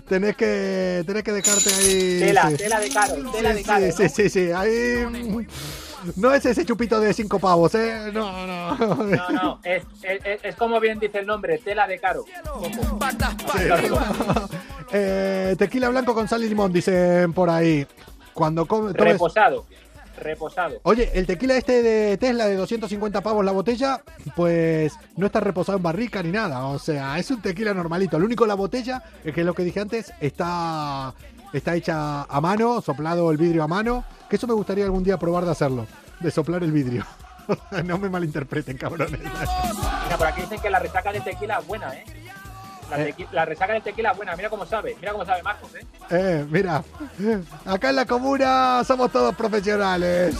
[0.08, 2.18] tenés que, tenés que dejarte ahí.
[2.20, 2.56] Tela, sí.
[2.56, 3.86] tela de caro, tela Sí, de caro.
[3.92, 4.28] sí, ¿no?
[4.30, 5.46] sí, ahí.
[6.16, 8.10] No es ese chupito de cinco pavos, ¿eh?
[8.12, 8.74] No, no.
[8.76, 12.24] No, no, es, es, es- como bien dice el nombre, tela de caro.
[14.92, 17.86] Eh, tequila blanco con sal y limón, dicen por ahí.
[18.32, 19.64] Cuando come, Reposado,
[20.16, 20.80] reposado.
[20.82, 24.02] Oye, el tequila este de Tesla de 250 pavos la botella,
[24.36, 26.66] pues no está reposado en barrica ni nada.
[26.66, 28.18] O sea, es un tequila normalito.
[28.18, 31.14] Lo único la botella, es que es lo que dije antes, está,
[31.52, 34.04] está hecha a mano, soplado el vidrio a mano.
[34.28, 35.86] Que eso me gustaría algún día probar de hacerlo,
[36.20, 37.04] de soplar el vidrio.
[37.84, 39.20] no me malinterpreten, cabrones.
[39.20, 42.04] Mira, por aquí dicen que la resaca de tequila es buena, ¿eh?
[42.90, 43.14] La, Eh.
[43.14, 45.84] tequi- la resaca de tequila es buena, mira cómo sabe, mira cómo sabe Marcos, ¿eh?
[46.10, 46.82] Eh, mira,
[47.64, 50.34] acá en la comuna somos todos profesionales.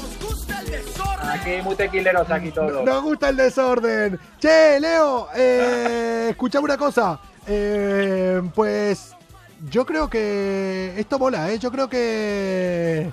[1.33, 2.85] Aquí muy tequileros aquí todos.
[2.85, 4.18] Nos gusta el desorden.
[4.38, 7.18] Che, Leo, eh, escuchame una cosa.
[7.46, 9.12] Eh, pues
[9.70, 11.59] yo creo que esto mola, ¿eh?
[11.59, 13.11] Yo creo que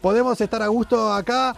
[0.00, 1.56] podemos estar a gusto acá.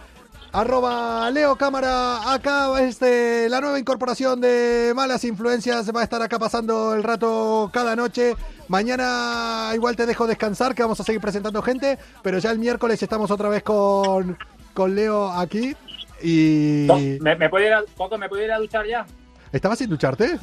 [0.53, 6.37] Arroba Leo Cámara, acá este, la nueva incorporación de Malas Influencias va a estar acá
[6.39, 8.35] pasando el rato cada noche.
[8.67, 13.01] Mañana igual te dejo descansar, que vamos a seguir presentando gente, pero ya el miércoles
[13.01, 14.37] estamos otra vez con,
[14.73, 15.73] con Leo aquí.
[16.21, 16.85] Y...
[17.21, 19.05] ¿Me, me puedo ir a, Coco, ¿me puedo ir a duchar ya?
[19.53, 20.37] ¿Estabas sin ducharte?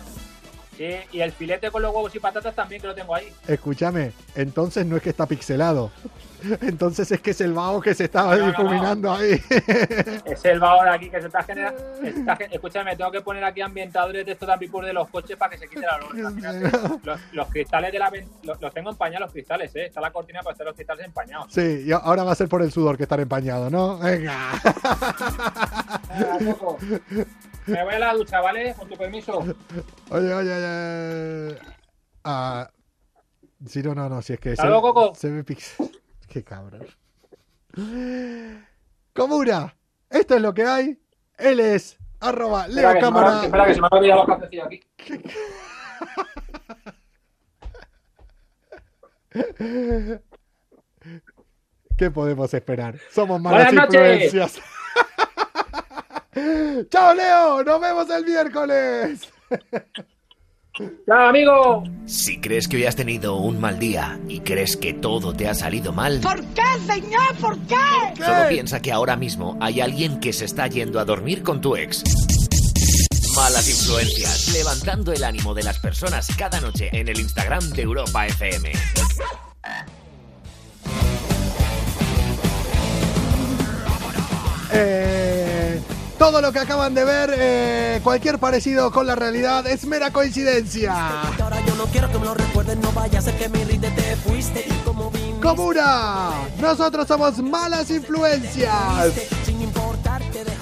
[0.78, 3.30] Sí, y el filete con los huevos y patatas también que lo tengo ahí.
[3.48, 5.90] Escúchame, entonces no es que está pixelado.
[6.60, 8.50] Entonces es que es el vaho que se estaba No, no, no.
[8.52, 9.42] difuminando ahí.
[10.24, 11.82] Es el ahora aquí que se está generando.
[12.52, 15.58] Escúchame, tengo que poner aquí ambientadores de estos de ambipur de los coches para que
[15.58, 15.98] se quite la.
[16.16, 16.70] Imagínate.
[17.02, 18.12] Los, los cristales de la
[18.44, 19.86] los, los tengo empañados los cristales, eh.
[19.86, 21.52] Está la cortina para estar los cristales empañados.
[21.52, 23.98] Sí, y ahora va a ser por el sudor que están empañados, ¿no?
[23.98, 24.52] Venga.
[26.46, 26.78] Coco.
[27.68, 28.74] Me voy a la ducha, ¿vale?
[28.74, 29.38] Con tu permiso.
[30.10, 31.58] Oye, oye, oye.
[32.24, 32.68] Ah,
[33.66, 35.14] sí, no, no, no, si es que ¿Hasta Coco?
[35.14, 35.90] se ve pixel.
[36.28, 36.86] Qué cabrón.
[39.14, 39.74] Comuna,
[40.10, 40.98] esto es lo que hay.
[41.36, 43.44] Él es arroba Leo Espera que, me, Cámara.
[43.44, 44.80] espera que se me ha olvidado los calcetines aquí.
[51.96, 52.96] ¿Qué podemos esperar?
[53.10, 54.60] Somos malas influencias.
[56.90, 57.62] ¡Chao, Leo!
[57.64, 59.20] ¡Nos vemos el miércoles!
[61.06, 61.82] ¡Chao, amigo!
[62.06, 65.54] Si crees que hoy has tenido un mal día y crees que todo te ha
[65.54, 67.34] salido mal, ¿Por qué, señor?
[67.40, 67.74] ¿Por qué?
[68.16, 71.74] solo piensa que ahora mismo hay alguien que se está yendo a dormir con tu
[71.76, 72.04] ex.
[73.34, 78.26] Malas influencias, levantando el ánimo de las personas cada noche en el Instagram de Europa
[78.26, 78.72] FM.
[84.72, 85.47] Eh,
[86.18, 91.22] todo lo que acaban de ver, eh, cualquier parecido con la realidad es mera coincidencia.
[95.40, 98.74] Comuna, nosotros somos malas influencias.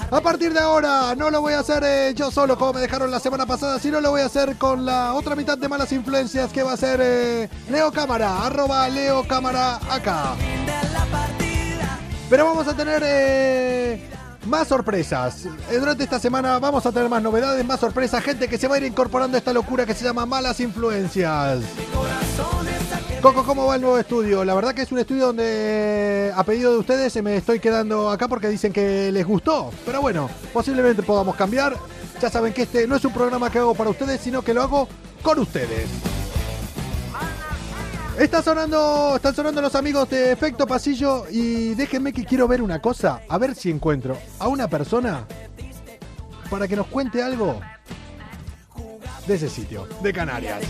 [0.09, 3.11] A partir de ahora no lo voy a hacer eh, yo solo como me dejaron
[3.11, 6.53] la semana pasada, sino lo voy a hacer con la otra mitad de malas influencias
[6.53, 10.35] que va a ser eh, Leo Cámara, arroba Leo Cámara acá.
[12.29, 14.16] Pero vamos a tener eh,
[14.47, 15.45] más sorpresas.
[15.45, 18.75] Eh, durante esta semana vamos a tener más novedades, más sorpresas, gente que se va
[18.75, 21.59] a ir incorporando a esta locura que se llama malas influencias.
[23.21, 24.45] Coco, ¿cómo va el nuevo estudio?
[24.45, 28.09] La verdad que es un estudio donde a pedido de ustedes se me estoy quedando
[28.09, 29.71] acá porque dicen que les gustó.
[29.85, 31.75] Pero bueno, posiblemente podamos cambiar.
[32.21, 34.61] Ya saben que este no es un programa que hago para ustedes, sino que lo
[34.61, 34.87] hago
[35.21, 36.16] con ustedes.
[38.17, 42.81] Está sonando, están sonando los amigos de Efecto Pasillo y déjenme que quiero ver una
[42.81, 45.27] cosa, a ver si encuentro a una persona
[46.49, 47.59] para que nos cuente algo
[49.27, 50.61] de ese sitio, de Canarias.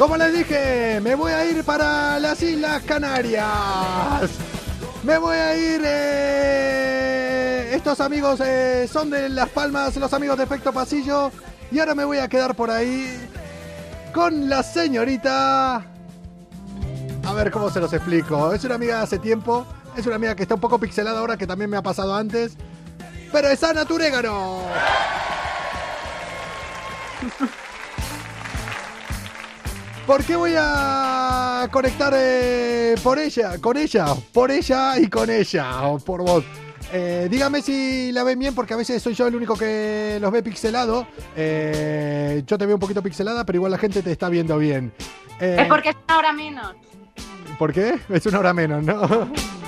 [0.00, 4.30] Como les dije, me voy a ir para las Islas Canarias.
[5.02, 5.82] Me voy a ir.
[5.84, 11.30] eh, estos amigos eh, son de Las Palmas, los amigos de Efecto Pasillo.
[11.70, 13.14] Y ahora me voy a quedar por ahí
[14.14, 15.84] con la señorita.
[17.26, 18.54] A ver cómo se los explico.
[18.54, 19.66] Es una amiga de hace tiempo.
[19.98, 22.56] Es una amiga que está un poco pixelada ahora, que también me ha pasado antes.
[23.30, 24.62] Pero es Ana Turégano.
[30.10, 35.86] ¿Por qué voy a conectar eh, por ella, con ella, por ella y con ella,
[35.86, 36.44] o por vos?
[36.92, 40.32] Eh, dígame si la ven bien, porque a veces soy yo el único que los
[40.32, 41.06] ve pixelado.
[41.36, 44.92] Eh, yo te veo un poquito pixelada, pero igual la gente te está viendo bien.
[45.38, 46.74] Eh, Es porque es una hora menos.
[47.56, 48.00] ¿Por qué?
[48.08, 49.28] Es una hora menos, ¿no?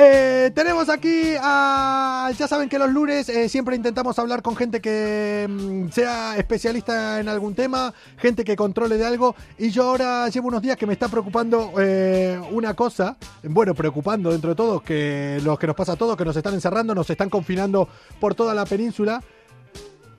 [0.00, 2.30] Eh, tenemos aquí a...
[2.38, 7.18] Ya saben que los lunes eh, siempre intentamos hablar con gente que mm, sea especialista
[7.18, 9.34] en algún tema, gente que controle de algo.
[9.58, 14.30] Y yo ahora llevo unos días que me está preocupando eh, una cosa, bueno, preocupando
[14.30, 17.10] dentro de todo, que lo que nos pasa a todos, que nos están encerrando, nos
[17.10, 17.88] están confinando
[18.20, 19.20] por toda la península.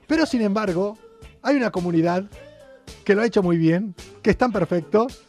[0.06, 0.98] Pero sin embargo,
[1.40, 2.24] hay una comunidad
[3.02, 5.22] que lo ha hecho muy bien, que están perfectos,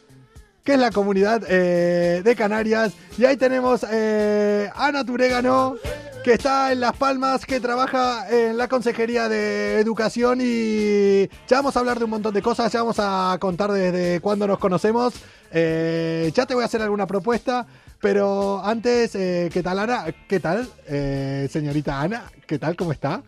[0.64, 2.92] que es la comunidad eh, de Canarias.
[3.18, 5.76] Y ahí tenemos eh, Ana Turégano,
[6.22, 11.76] que está en Las Palmas, que trabaja en la Consejería de Educación y ya vamos
[11.76, 15.14] a hablar de un montón de cosas, ya vamos a contar desde cuándo nos conocemos.
[15.50, 17.66] Eh, ya te voy a hacer alguna propuesta.
[18.00, 20.06] Pero antes, ¿qué tal Ana?
[20.28, 22.24] ¿Qué tal, señorita Ana?
[22.48, 22.74] ¿Qué tal?
[22.74, 23.22] ¿Cómo está?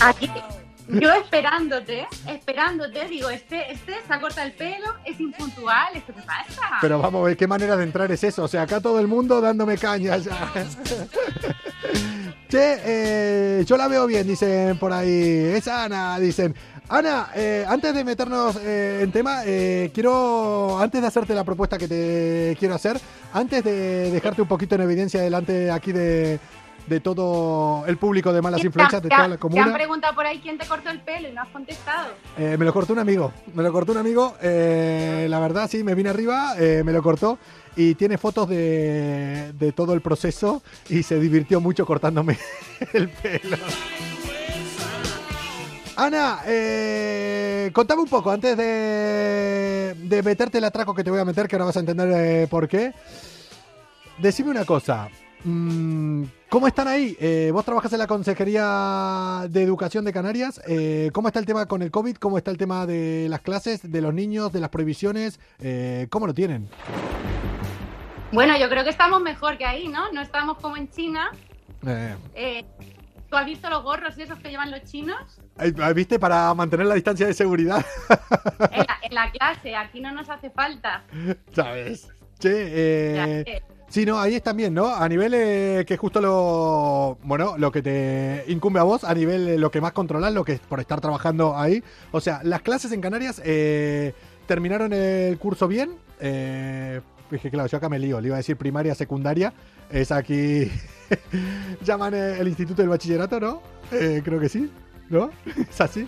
[0.00, 0.30] Aquí,
[0.88, 6.22] yo esperándote, esperándote, digo, este, este se ha cortado el pelo, es impuntual, ¿esto qué
[6.22, 6.62] pasa?
[6.80, 8.44] Pero vamos a ver qué manera de entrar es eso.
[8.44, 10.52] O sea, acá todo el mundo dándome caña ya.
[12.48, 15.52] Che, eh, yo la veo bien, dicen por ahí.
[15.54, 16.54] Es Ana, dicen.
[16.88, 21.76] Ana, eh, antes de meternos eh, en tema, eh, quiero, antes de hacerte la propuesta
[21.76, 22.98] que te quiero hacer,
[23.34, 26.40] antes de dejarte un poquito en evidencia delante aquí de,
[26.88, 30.26] de todo el público de malas influencias de toda la Te han comuna, preguntado por
[30.26, 32.08] ahí quién te cortó el pelo y no has contestado.
[32.36, 35.84] eh, me lo cortó un amigo, me lo cortó un amigo, eh, la verdad sí,
[35.84, 37.38] me vine arriba, eh, me lo cortó
[37.76, 42.38] y tiene fotos de, de todo el proceso y se divirtió mucho cortándome
[42.92, 43.56] el pelo.
[45.96, 51.24] Ana, eh, contame un poco antes de, de meterte el atraco que te voy a
[51.24, 52.92] meter, que ahora vas a entender eh, por qué.
[54.18, 55.08] Decime una cosa.
[55.44, 57.16] Mm, ¿Cómo están ahí?
[57.20, 60.60] Eh, vos trabajas en la Consejería de Educación de Canarias.
[60.66, 62.16] eh, ¿Cómo está el tema con el COVID?
[62.16, 65.38] ¿Cómo está el tema de las clases, de los niños, de las prohibiciones?
[65.60, 66.68] Eh, ¿Cómo lo tienen?
[68.32, 70.10] Bueno, yo creo que estamos mejor que ahí, ¿no?
[70.12, 71.30] No estamos como en China.
[73.30, 75.18] ¿Tú has visto los gorros esos que llevan los chinos?
[75.60, 76.18] eh, ¿Viste?
[76.18, 77.84] Para mantener la distancia de seguridad,
[78.70, 81.04] En la, en la clase, aquí no nos hace falta.
[81.54, 82.08] ¿sabes?
[82.38, 82.50] Che,
[83.42, 84.88] eh, Sí, no, ahí es también, ¿no?
[84.88, 89.48] A nivel eh, que justo lo, bueno, lo que te incumbe a vos, a nivel
[89.48, 91.82] eh, lo que más controlas, lo que es por estar trabajando ahí.
[92.12, 94.12] O sea, las clases en Canarias eh,
[94.46, 98.20] terminaron el curso bien, eh, Dije, claro, yo acá me lío.
[98.20, 99.52] Le iba a decir primaria, secundaria.
[99.90, 100.70] Es aquí.
[101.84, 103.62] Llaman eh, el instituto del bachillerato, ¿no?
[103.92, 104.70] Eh, creo que sí.
[105.10, 105.30] ¿No?
[105.70, 106.06] ¿Es así?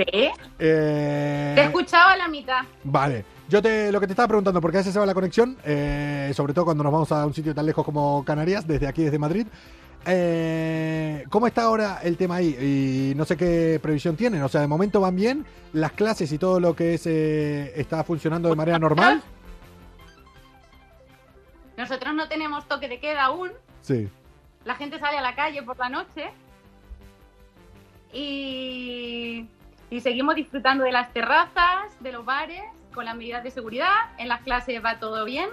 [0.00, 0.30] Sí.
[0.58, 2.62] Eh, Te escuchaba a la mitad.
[2.84, 3.24] Vale.
[3.48, 6.32] Yo te, lo que te estaba preguntando, porque a veces se va la conexión, eh,
[6.34, 9.18] sobre todo cuando nos vamos a un sitio tan lejos como Canarias, desde aquí, desde
[9.18, 9.46] Madrid.
[10.06, 13.10] Eh, ¿Cómo está ahora el tema ahí?
[13.12, 14.42] Y no sé qué previsión tienen.
[14.42, 15.44] O sea, de momento van bien.
[15.72, 19.22] Las clases y todo lo que es eh, está funcionando de manera normal.
[21.76, 23.50] Nosotros no tenemos toque de queda aún.
[23.82, 24.08] Sí.
[24.64, 26.30] La gente sale a la calle por la noche.
[28.12, 29.46] Y,
[29.90, 32.62] y seguimos disfrutando de las terrazas, de los bares,
[32.94, 33.92] con las medidas de seguridad.
[34.18, 35.48] En las clases va todo bien.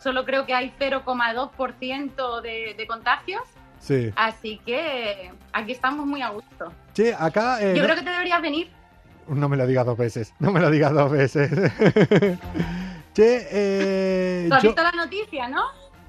[0.00, 3.42] Solo creo que hay 0,2% de, de contagios.
[3.78, 4.12] Sí.
[4.16, 6.72] Así que aquí estamos muy a gusto.
[6.94, 7.60] Che, acá.
[7.62, 8.70] eh, Yo no, creo que te deberías venir.
[9.28, 10.34] no me lo digas dos veces.
[10.38, 11.50] No me lo digas dos veces.
[13.14, 15.62] che, eh, ¿Tú has yo- visto la noticia, no?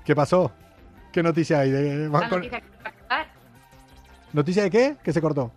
[0.06, 0.52] ¿qué pasó?
[1.12, 1.72] ¿Qué noticia hay?
[1.72, 3.28] De, La noticia que te voy a contar.
[4.34, 4.96] ¿Noticia de qué?
[5.04, 5.52] Que se cortó.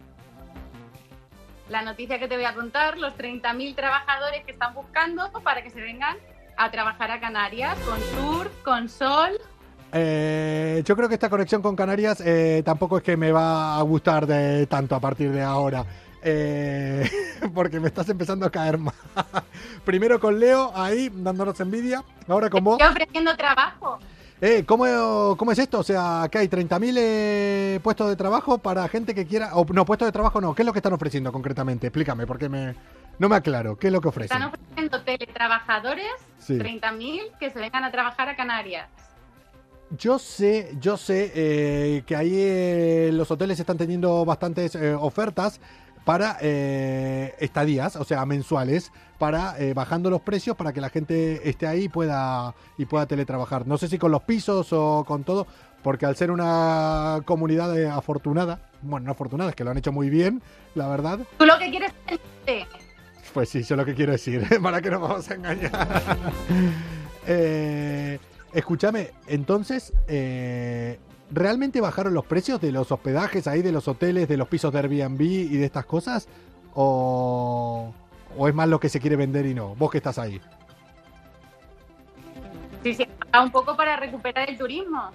[1.69, 5.71] La noticia que te voy a contar, los 30.000 trabajadores que están buscando para que
[5.71, 6.17] se vengan
[6.57, 9.33] a trabajar a Canarias con surf, con sol.
[9.93, 13.83] Eh, yo creo que esta conexión con Canarias eh, tampoco es que me va a
[13.83, 15.85] gustar de tanto a partir de ahora.
[16.23, 17.09] Eh,
[17.55, 18.95] porque me estás empezando a caer más.
[19.85, 22.05] Primero con Leo ahí dándonos envidia.
[22.29, 22.79] Ahora con vos.
[22.79, 23.99] Estoy ofreciendo trabajo.
[24.41, 25.79] Eh, ¿cómo, ¿Cómo es esto?
[25.79, 29.55] O sea, que hay 30.000 eh, puestos de trabajo para gente que quiera...
[29.55, 30.55] O, no, puestos de trabajo no.
[30.55, 31.87] ¿Qué es lo que están ofreciendo concretamente?
[31.87, 32.75] Explícame, porque me,
[33.19, 33.77] no me aclaro.
[33.79, 34.37] ¿Qué es lo que ofrecen?
[34.37, 36.59] Están ofreciendo teletrabajadores, Sí.
[36.59, 38.89] 30.000 que se vengan a trabajar a Canarias.
[39.97, 45.61] Yo sé, yo sé eh, que ahí eh, los hoteles están teniendo bastantes eh, ofertas
[46.05, 51.49] para eh, estadías, o sea, mensuales, para eh, bajando los precios para que la gente
[51.49, 53.67] esté ahí y pueda, y pueda teletrabajar.
[53.67, 55.47] No sé si con los pisos o con todo,
[55.83, 59.93] porque al ser una comunidad eh, afortunada, bueno, no afortunada, es que lo han hecho
[59.93, 60.43] muy bien,
[60.75, 61.93] la verdad, Tú lo que quieres
[62.47, 62.67] es
[63.35, 65.73] pues sí, eso es lo que quiero decir, para que nos vamos a engañar.
[67.27, 68.19] Eh,
[68.53, 70.99] escúchame, entonces, eh,
[71.35, 74.79] ¿realmente bajaron los precios de los hospedajes ahí, de los hoteles, de los pisos de
[74.79, 76.29] Airbnb y de estas cosas?
[76.75, 77.93] ¿O,
[78.37, 79.75] o es más lo que se quiere vender y no?
[79.75, 80.41] Vos que estás ahí.
[82.83, 83.09] Sí, sí,
[83.43, 85.11] un poco para recuperar el turismo.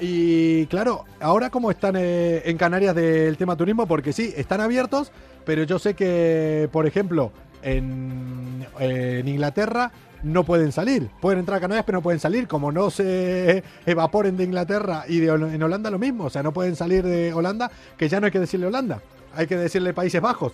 [0.00, 5.10] Y claro, ahora cómo están eh, en Canarias del tema turismo, porque sí, están abiertos,
[5.44, 7.32] pero yo sé que, por ejemplo,
[7.62, 9.90] en, en Inglaterra
[10.22, 11.10] no pueden salir.
[11.20, 12.48] Pueden entrar a Canarias, pero no pueden salir.
[12.48, 16.24] Como no se evaporen de Inglaterra y de, en Holanda lo mismo.
[16.24, 19.00] O sea, no pueden salir de Holanda, que ya no hay que decirle Holanda,
[19.34, 20.52] hay que decirle Países Bajos.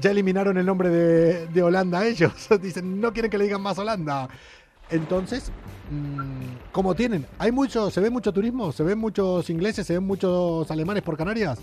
[0.00, 2.32] Ya eliminaron el nombre de, Holanda ellos.
[2.62, 4.28] Dicen, no quieren que le digan más Holanda.
[4.90, 5.50] Entonces,
[5.90, 7.26] mm, ¿cómo tienen?
[7.38, 8.72] ¿Hay mucho, se ve mucho turismo?
[8.72, 9.86] ¿Se ven muchos ingleses?
[9.86, 11.58] ¿Se ven muchos alemanes por Canarias?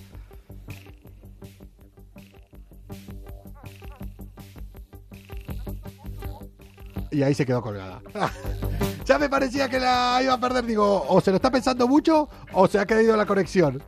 [7.12, 8.01] Y ahí se quedó colgada.
[9.05, 10.66] ya me parecía que la iba a perder.
[10.66, 13.84] Digo, o se lo está pensando mucho o se ha caído la conexión.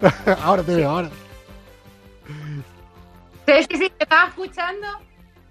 [0.44, 1.10] ahora te veo, ahora.
[3.46, 4.86] Sí, sí, sí, te estaba escuchando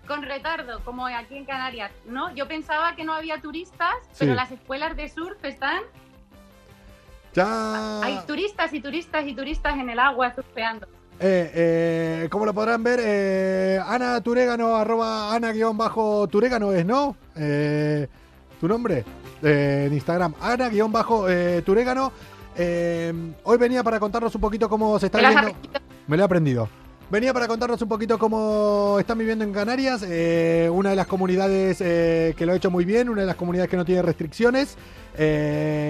[0.07, 1.91] con retardo, como aquí en Canarias.
[2.05, 4.35] No, yo pensaba que no había turistas, pero Sí.
[4.35, 5.81] las escuelas de surf están.
[7.33, 8.01] Ya.
[8.01, 10.87] Hay turistas y turistas y turistas en el agua surfeando.
[11.19, 16.85] Eh, eh, como lo podrán ver, eh, Ana Turégano, arroba Ana guion bajo Turégano es,
[16.85, 17.15] ¿no?
[17.35, 18.07] Eh,
[18.59, 19.05] ¿Tu nombre?
[19.41, 21.25] En Instagram, Ana guion bajo
[21.65, 22.11] Turégano.
[22.57, 23.13] Eh,
[23.43, 25.57] hoy venía para contarnos un poquito cómo se está ¿Te las has viendo.
[25.59, 25.81] aprendido?
[26.07, 26.69] Me lo he aprendido.
[27.09, 32.45] Venía para contarnos un poquito cómo están viviendo en Canarias, una de las comunidades que
[32.45, 34.75] lo ha hecho muy bien, una de las comunidades que no tiene restricciones.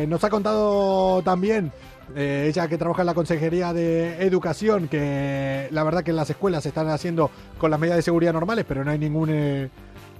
[0.08, 1.72] Nos ha contado también,
[2.16, 6.30] eh, ella que trabaja en la Consejería de Educación, que la verdad que en las
[6.30, 9.30] escuelas se están haciendo con las medidas de seguridad normales, pero no hay ningún...
[9.32, 9.70] eh,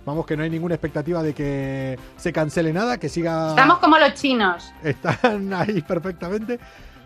[0.06, 3.50] Vamos que no hay ninguna expectativa de que se cancele nada, que siga...
[3.50, 4.72] Estamos como los chinos.
[4.84, 6.60] Están ahí perfectamente.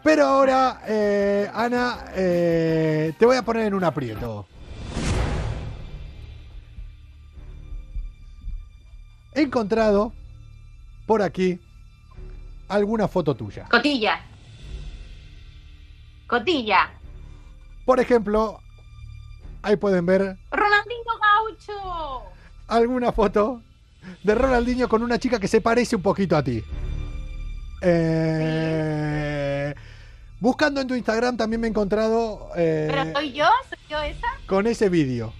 [0.04, 4.46] Pero ahora, eh, Ana, eh, te voy a poner en un aprieto.
[9.34, 10.12] He encontrado
[11.06, 11.60] por aquí
[12.68, 13.66] alguna foto tuya.
[13.70, 14.20] Cotilla.
[16.30, 16.92] Cotilla.
[17.86, 18.60] Por ejemplo,
[19.64, 22.24] ahí pueden ver Ronaldinho Gaucho.
[22.68, 23.62] alguna foto
[24.24, 26.64] de Ronaldinho con una chica que se parece un poquito a ti.
[27.82, 29.74] Eh,
[30.40, 34.28] buscando en tu Instagram también me he encontrado eh, Pero soy yo, soy yo esa.
[34.46, 35.34] con ese vídeo.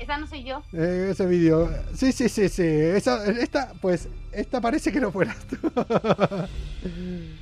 [0.00, 0.62] Esa no soy yo.
[0.72, 1.68] Eh, ese vídeo.
[1.94, 2.62] Sí, sí, sí, sí.
[2.64, 5.56] Esa, esta, pues, esta parece que no fueras tú.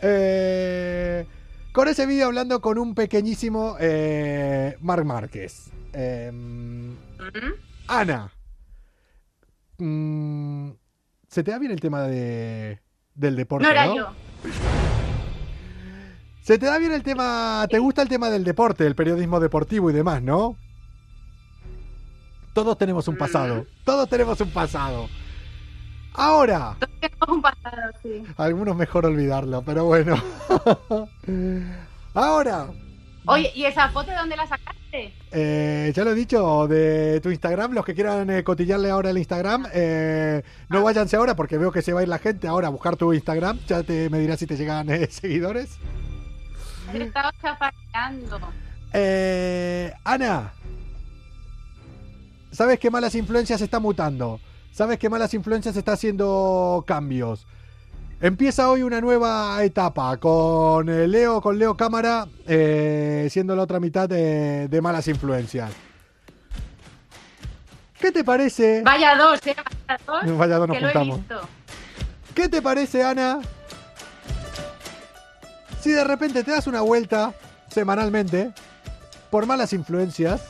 [0.00, 1.26] Eh,
[1.72, 5.70] con ese vídeo hablando con un pequeñísimo eh, Marc Márquez.
[5.92, 6.94] Em.
[7.88, 8.32] Ana.
[9.78, 10.70] mm,
[11.28, 12.80] ¿Se te da bien el tema de,
[13.14, 13.64] del deporte?
[13.64, 13.96] No era ¿no?
[13.96, 14.08] yo.
[16.46, 19.90] ¿Se te da bien el tema, te gusta el tema del deporte, el periodismo deportivo
[19.90, 20.56] y demás, no?
[22.54, 25.08] Todos tenemos un pasado, todos tenemos un pasado.
[26.14, 26.76] Ahora,
[27.08, 28.22] Tenemos un pasado, sí.
[28.36, 30.16] algunos mejor olvidarlo, pero bueno.
[32.14, 32.68] Ahora,
[33.26, 35.12] Oye, ¿y esa foto de dónde la sacaste?
[35.32, 39.18] eh, ya lo he dicho, de tu Instagram, los que quieran eh, cotillarle ahora el
[39.18, 42.68] Instagram, eh, no váyanse ahora porque veo que se va a ir la gente ahora
[42.68, 45.76] a buscar tu Instagram, ya te, me dirás si te llegan eh, seguidores.
[46.92, 48.38] Te estaba chafareando.
[50.04, 50.52] Ana,
[52.52, 54.40] ¿sabes que Malas Influencias está mutando?
[54.76, 57.46] ¿Sabes que Malas Influencias está haciendo cambios?
[58.20, 63.80] Empieza hoy una nueva etapa con eh, Leo, con Leo Cámara, eh, siendo la otra
[63.80, 65.72] mitad de, de Malas Influencias.
[67.98, 68.82] ¿Qué te parece?
[68.82, 69.56] Vaya dos, ¿eh?
[69.88, 70.36] Vaya dos.
[70.36, 71.18] Vaya dos nos que lo he juntamos.
[71.20, 71.40] visto.
[72.34, 73.40] ¿Qué te parece, Ana?
[75.80, 77.32] Si de repente te das una vuelta
[77.70, 78.52] semanalmente
[79.30, 80.42] por malas influencias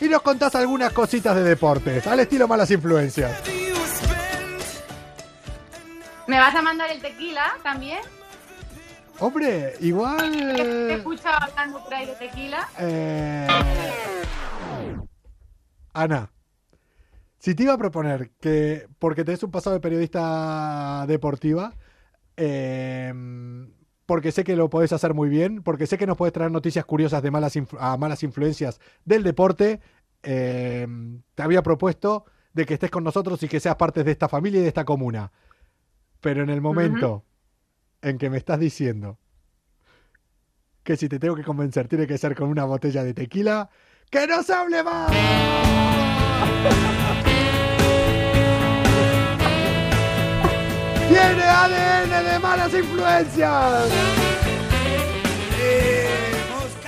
[0.00, 3.42] y nos contás algunas cositas de deportes, al estilo malas influencias.
[6.26, 7.98] ¿Me vas a mandar el tequila también?
[9.20, 10.90] Hombre, Te igual.
[10.90, 12.68] escuchado hablando por ahí de tequila.
[12.78, 13.46] eh,
[15.94, 16.30] Ana,
[17.38, 21.72] si te iba a proponer que, porque tenés un pasado de periodista deportiva,
[22.36, 23.12] eh,
[24.08, 26.86] porque sé que lo podés hacer muy bien, porque sé que nos podés traer noticias
[26.86, 29.82] curiosas de malas a malas influencias del deporte,
[30.22, 30.88] eh,
[31.34, 34.60] te había propuesto de que estés con nosotros y que seas parte de esta familia
[34.60, 35.30] y de esta comuna.
[36.22, 37.26] Pero en el momento
[38.00, 39.18] en que me estás diciendo
[40.84, 43.68] que si te tengo que convencer tiene que ser con una botella de tequila,
[44.10, 45.12] ¡que no se hable más!
[51.08, 53.88] ¡Tiene ADN de malas influencias!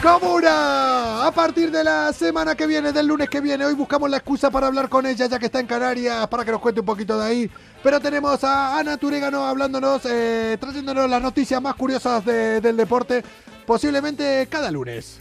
[0.02, 4.16] Comuna, a partir de la semana que viene, del lunes que viene, hoy buscamos la
[4.16, 6.86] excusa para hablar con ella, ya que está en Canarias, para que nos cuente un
[6.86, 7.50] poquito de ahí.
[7.82, 13.22] Pero tenemos a Ana Turégano hablándonos, eh, trayéndonos las noticias más curiosas de- del deporte,
[13.66, 15.18] posiblemente cada lunes.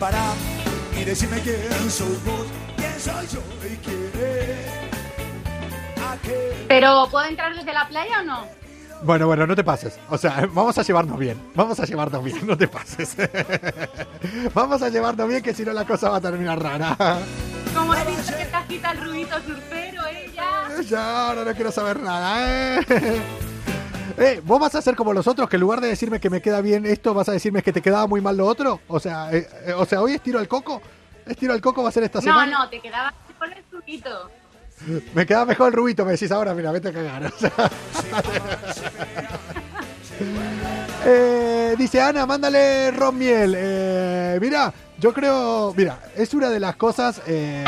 [0.00, 0.20] Para
[1.00, 3.40] y decime quién sos vos, quién soy yo
[6.70, 8.46] ¿Pero puedo entrar desde la playa o no?
[9.02, 9.98] Bueno, bueno, no te pases.
[10.08, 11.50] O sea, vamos a llevarnos bien.
[11.56, 13.16] Vamos a llevarnos bien, no te pases.
[14.54, 16.96] vamos a llevarnos bien, que si no la cosa va a terminar rara.
[17.74, 20.30] Como he visto que te agita el ruidito surfero, ¿eh?
[20.32, 20.80] Ya.
[20.88, 22.80] Ya, ahora no quiero saber nada, ¿eh?
[24.16, 26.40] Eh, ¿Vos vas a ser como los otros, que en lugar de decirme que me
[26.42, 28.80] queda bien esto, vas a decirme que te quedaba muy mal lo otro?
[28.88, 30.80] O sea, eh, eh, o sea, hoy estiro al coco.
[31.26, 32.58] ¿Estiro al coco va a ser esta No, semana?
[32.58, 34.30] no, te quedaba con el truquito.
[35.14, 37.32] Me queda mejor el rubito, me decís ahora, mira, vete a cagar.
[41.02, 43.54] Eh, dice Ana, mándale ron miel.
[43.56, 47.22] Eh, mira, yo creo, mira, es una de las cosas.
[47.26, 47.64] eh,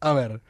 [0.00, 0.40] a ver,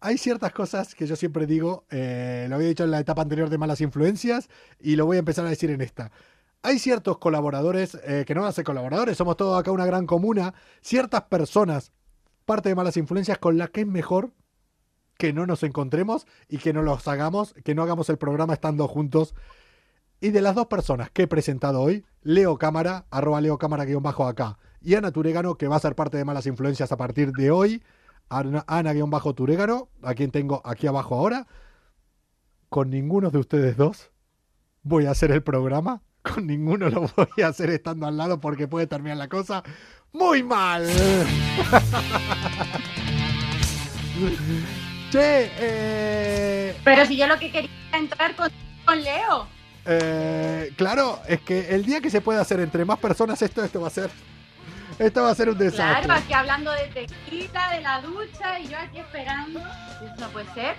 [0.00, 3.56] hay ciertas cosas que yo siempre digo, lo había dicho en la etapa anterior de
[3.58, 4.48] malas influencias
[4.78, 6.12] y lo voy a empezar a decir en esta.
[6.62, 7.96] Hay ciertos colaboradores,
[8.26, 11.92] que no van a ser colaboradores, somos todos acá una gran comuna, ciertas personas,
[12.50, 14.32] parte de malas influencias, con las que es mejor
[15.18, 18.88] que no nos encontremos y que no los hagamos, que no hagamos el programa estando
[18.88, 19.36] juntos.
[20.20, 24.02] Y de las dos personas que he presentado hoy, Leo Cámara, arroba Leo Cámara guion
[24.02, 27.30] bajo acá, y Ana Turegano, que va a ser parte de Malas Influencias a partir
[27.30, 27.84] de hoy,
[28.28, 29.32] Ana, guion bajo
[30.02, 31.46] a quien tengo aquí abajo ahora,
[32.68, 34.10] con ninguno de ustedes dos
[34.82, 38.68] voy a hacer el programa, con ninguno lo voy a hacer estando al lado porque
[38.68, 39.62] puede terminar la cosa
[40.12, 40.86] muy mal.
[45.10, 48.50] che, eh, Pero si yo lo que quería era entrar con,
[48.84, 49.48] con Leo.
[49.86, 53.80] Eh, claro, es que el día que se pueda hacer entre más personas esto, esto
[53.80, 54.10] va a ser,
[55.00, 56.04] esto va a ser un desastre.
[56.04, 59.58] Claro, aquí hablando de tequila, de la ducha y yo aquí esperando.
[59.58, 60.76] Eso no puede ser.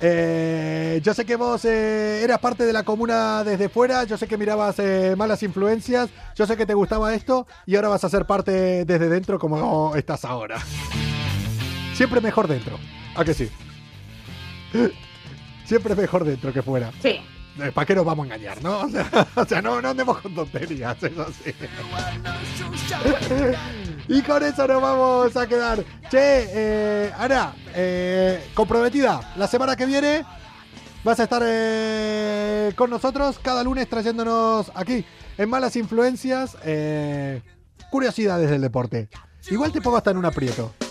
[0.00, 4.28] Eh, yo sé que vos eh, eras parte de la comuna desde fuera, yo sé
[4.28, 8.08] que mirabas eh, malas influencias, yo sé que te gustaba esto y ahora vas a
[8.08, 10.58] ser parte desde dentro como estás ahora.
[11.94, 12.78] Siempre mejor dentro,
[13.16, 13.50] ¿a que sí?
[15.64, 16.92] Siempre mejor dentro que fuera.
[17.02, 17.20] Sí.
[17.74, 18.88] ¿Para qué nos vamos a engañar, no?
[19.34, 21.52] O sea, no, andemos con tonterías, eso sí.
[24.08, 25.84] Y con eso nos vamos a quedar.
[26.10, 30.24] Che, eh, Ana, eh, comprometida, la semana que viene
[31.04, 35.04] vas a estar eh, con nosotros cada lunes trayéndonos aquí
[35.38, 37.42] en Malas Influencias eh,
[37.90, 39.08] curiosidades del deporte.
[39.50, 40.74] Igual te pongo hasta en un aprieto.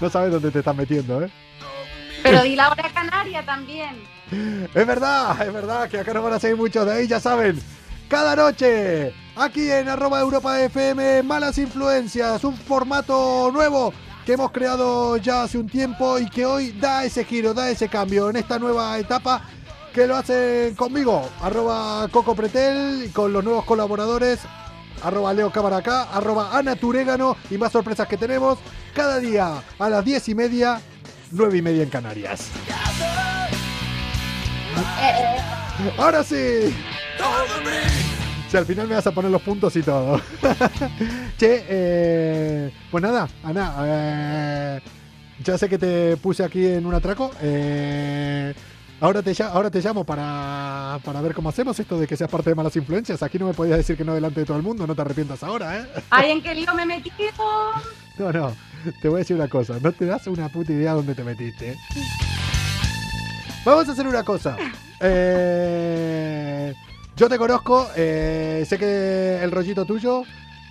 [0.00, 1.30] No sabes dónde te estás metiendo, ¿eh?
[2.24, 4.02] Pero di la hora canaria también.
[4.74, 7.60] Es verdad, es verdad que acá nos van a seguir muchos de ahí, ya saben.
[8.08, 13.92] Cada noche, aquí en arroba Europa FM, Malas Influencias, un formato nuevo
[14.24, 17.88] que hemos creado ya hace un tiempo y que hoy da ese giro, da ese
[17.88, 19.42] cambio en esta nueva etapa
[19.92, 24.40] que lo hacen conmigo, arroba Coco Pretel, y con los nuevos colaboradores,
[25.02, 28.58] arroba Leo Cámara acá, arroba Ana Turégano y más sorpresas que tenemos
[28.94, 30.80] cada día a las diez y media,
[31.34, 32.50] nueve y media en Canarias.
[35.98, 36.74] Ahora sí.
[38.48, 40.20] Si al final me vas a poner los puntos y todo.
[41.38, 44.80] che, eh, pues nada, Ana, eh,
[45.42, 47.32] ya sé que te puse aquí en un atraco.
[47.42, 48.54] eh,
[49.00, 52.30] ahora, te, lla- ahora te llamo para, para ver cómo hacemos esto de que seas
[52.30, 53.22] parte de malas influencias.
[53.24, 55.42] Aquí no me podías decir que no delante de todo el mundo, no te arrepientas
[55.42, 55.86] ahora, ¿eh?
[56.10, 57.14] Ay, ¿en qué lío me he metido?
[58.16, 58.54] No, no,
[59.00, 61.72] te voy a decir una cosa, no te das una puta idea dónde te metiste.
[61.72, 61.78] ¿eh?
[63.64, 64.56] Vamos a hacer una cosa.
[65.06, 66.72] Eh,
[67.16, 70.22] yo te conozco, eh, sé que el rollito tuyo.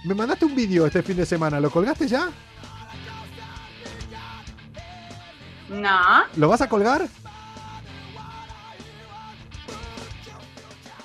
[0.05, 2.29] Me mandaste un vídeo este fin de semana, ¿lo colgaste ya?
[5.69, 5.99] No.
[6.37, 7.07] ¿Lo vas a colgar?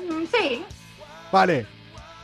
[0.00, 0.62] Mm, Sí.
[1.30, 1.66] Vale.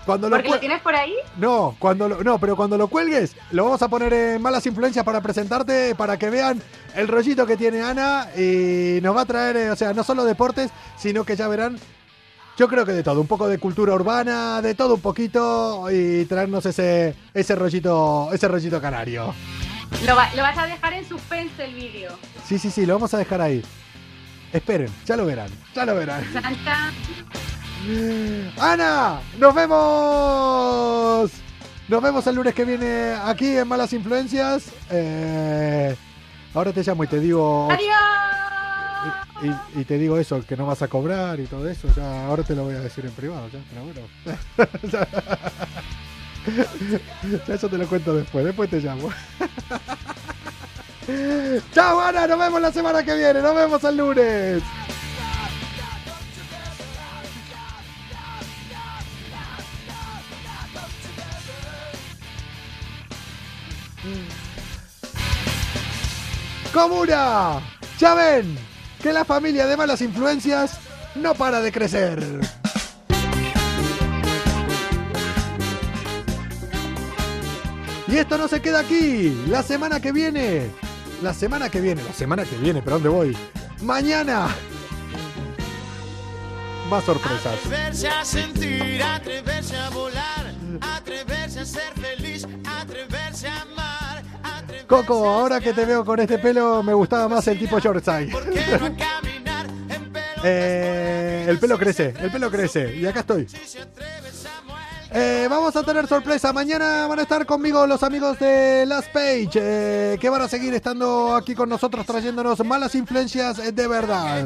[0.05, 1.15] Cuando lo ¿Porque lo tienes por ahí?
[1.39, 5.05] No, cuando lo- no, pero cuando lo cuelgues, lo vamos a poner en malas influencias
[5.05, 6.63] para presentarte, para que vean
[6.95, 10.25] el rollito que tiene Ana y nos va a traer, eh, o sea, no solo
[10.25, 11.79] deportes, sino que ya verán,
[12.59, 16.27] yo creo que de todo, un poco de cultura urbana, de todo un poquito y
[16.27, 19.35] traernos ese ese rollito, ese rollito canario.
[20.07, 22.11] Lo, va- lo vas a dejar en suspense el vídeo.
[22.47, 23.63] Sí, sí, sí, lo vamos a dejar ahí.
[24.53, 26.23] Esperen, ya lo verán, ya lo verán.
[26.65, 26.95] Chan.
[28.59, 31.31] Ana, nos vemos.
[31.87, 34.69] Nos vemos el lunes que viene aquí en Malas Influencias.
[34.91, 35.95] Eh,
[36.55, 39.55] ahora te llamo y te digo ¡Adiós!
[39.75, 41.89] y, y te digo eso, que no vas a cobrar y todo eso.
[41.95, 44.01] Ya, ahora te lo voy a decir en privado, ya, pero bueno.
[47.47, 49.09] Ya eso te lo cuento después, después te llamo.
[51.73, 54.63] Chao, Ana, nos vemos la semana que viene, nos vemos el lunes.
[66.73, 67.61] Comuna,
[67.99, 68.59] ya ven
[69.03, 70.79] que la familia de malas influencias
[71.15, 72.41] no para de crecer.
[78.07, 79.45] Y esto no se queda aquí.
[79.49, 80.71] La semana que viene.
[81.23, 82.03] La semana que viene.
[82.03, 82.81] La semana que viene.
[82.81, 83.37] ¿Pero dónde voy?
[83.83, 84.49] Mañana.
[86.89, 87.59] Más sorpresas.
[87.65, 93.84] Atreverse a sentir, atreverse a volar, atreverse a ser feliz, atreverse a amar,
[94.87, 98.33] Coco, ahora que te veo con este pelo, me gustaba más el tipo Yorkshire.
[100.47, 102.95] Eh, el pelo crece, el pelo crece.
[102.97, 103.47] Y acá estoy.
[105.11, 106.53] Eh, vamos a tener sorpresa.
[106.53, 110.75] Mañana van a estar conmigo los amigos de Last Page, eh, que van a seguir
[110.75, 114.45] estando aquí con nosotros trayéndonos malas influencias de verdad.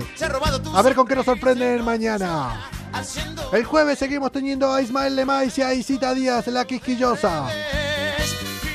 [0.74, 2.68] A ver con qué nos sorprenden mañana.
[3.53, 7.49] El jueves seguimos teniendo a Ismael Lemais y a Isita Díaz, la quisquillosa.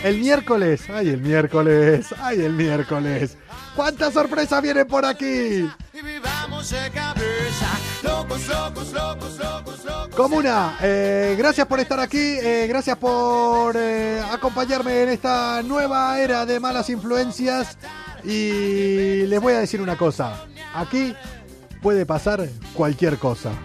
[0.03, 3.37] El miércoles, ay el miércoles, ay el miércoles.
[3.73, 5.65] ¿Cuántas sorpresas vienen por aquí?
[10.13, 16.45] Comuna, eh, gracias por estar aquí, eh, gracias por eh, acompañarme en esta nueva era
[16.45, 17.77] de malas influencias.
[18.25, 21.15] Y les voy a decir una cosa, aquí
[21.81, 23.51] puede pasar cualquier cosa.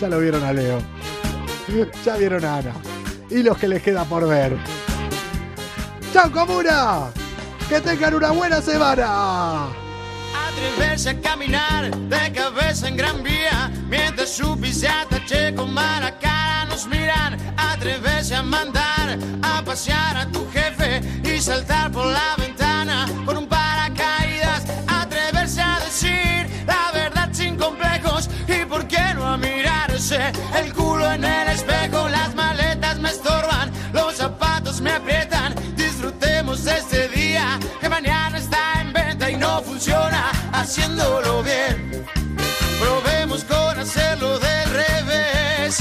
[0.00, 0.78] Ya lo vieron a Leo,
[2.04, 2.95] ya vieron a Ana
[3.30, 4.56] y los que les queda por ver.
[6.12, 7.10] ¡Chao Comuna!
[7.68, 9.68] ¡Que tengan una buena semana!
[10.48, 16.64] Atreverse a caminar de cabeza en gran vía Mientras su pisata che con mala cara
[16.64, 23.06] nos miran Atreverse a mandar a pasear a tu jefe Y saltar por la ventana
[23.26, 29.36] con un paracaídas Atreverse a decir la verdad sin complejos Y por qué no a
[29.36, 32.08] mirarse el culo en el espejo
[36.66, 42.06] acuerdas ese día que mañana está en venta y no funciona haciéndolo bien?
[42.80, 45.80] Probemos con hacerlo de revés.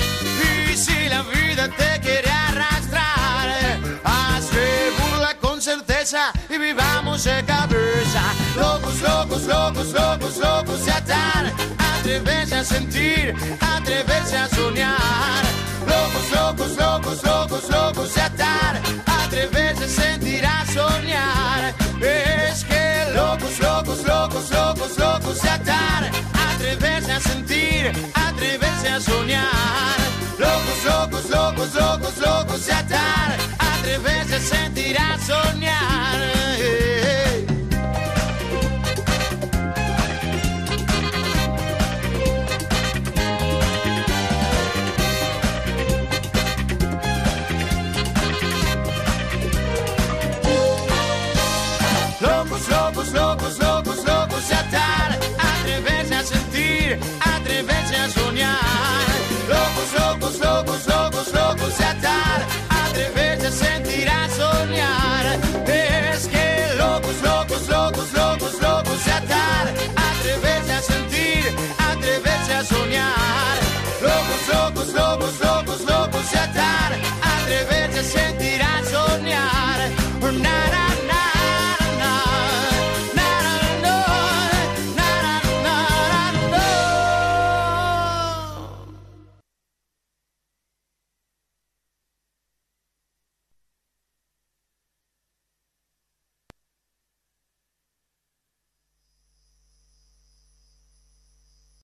[0.70, 8.45] Y si la vida te quiere arrastrar, hazle burla con certeza y vivamos de cabeza.
[8.56, 11.52] Locos, locos, locos, locos, locos de atar.
[11.78, 15.44] Atreverse a sentir, atreverse a soñar.
[15.86, 18.82] Locos, locos, locos, locos, locos de atar.
[19.06, 21.74] Atreverse a sentir, a soñar.
[22.02, 26.12] Es que locos, locos, locos, locos, locos de atar.
[26.54, 29.98] Atreverse a sentir, atreverse a soñar.
[30.40, 33.38] Locos, locos, locos, locos, locos de atar.
[33.60, 35.96] Atreverse a sentir, a soñar.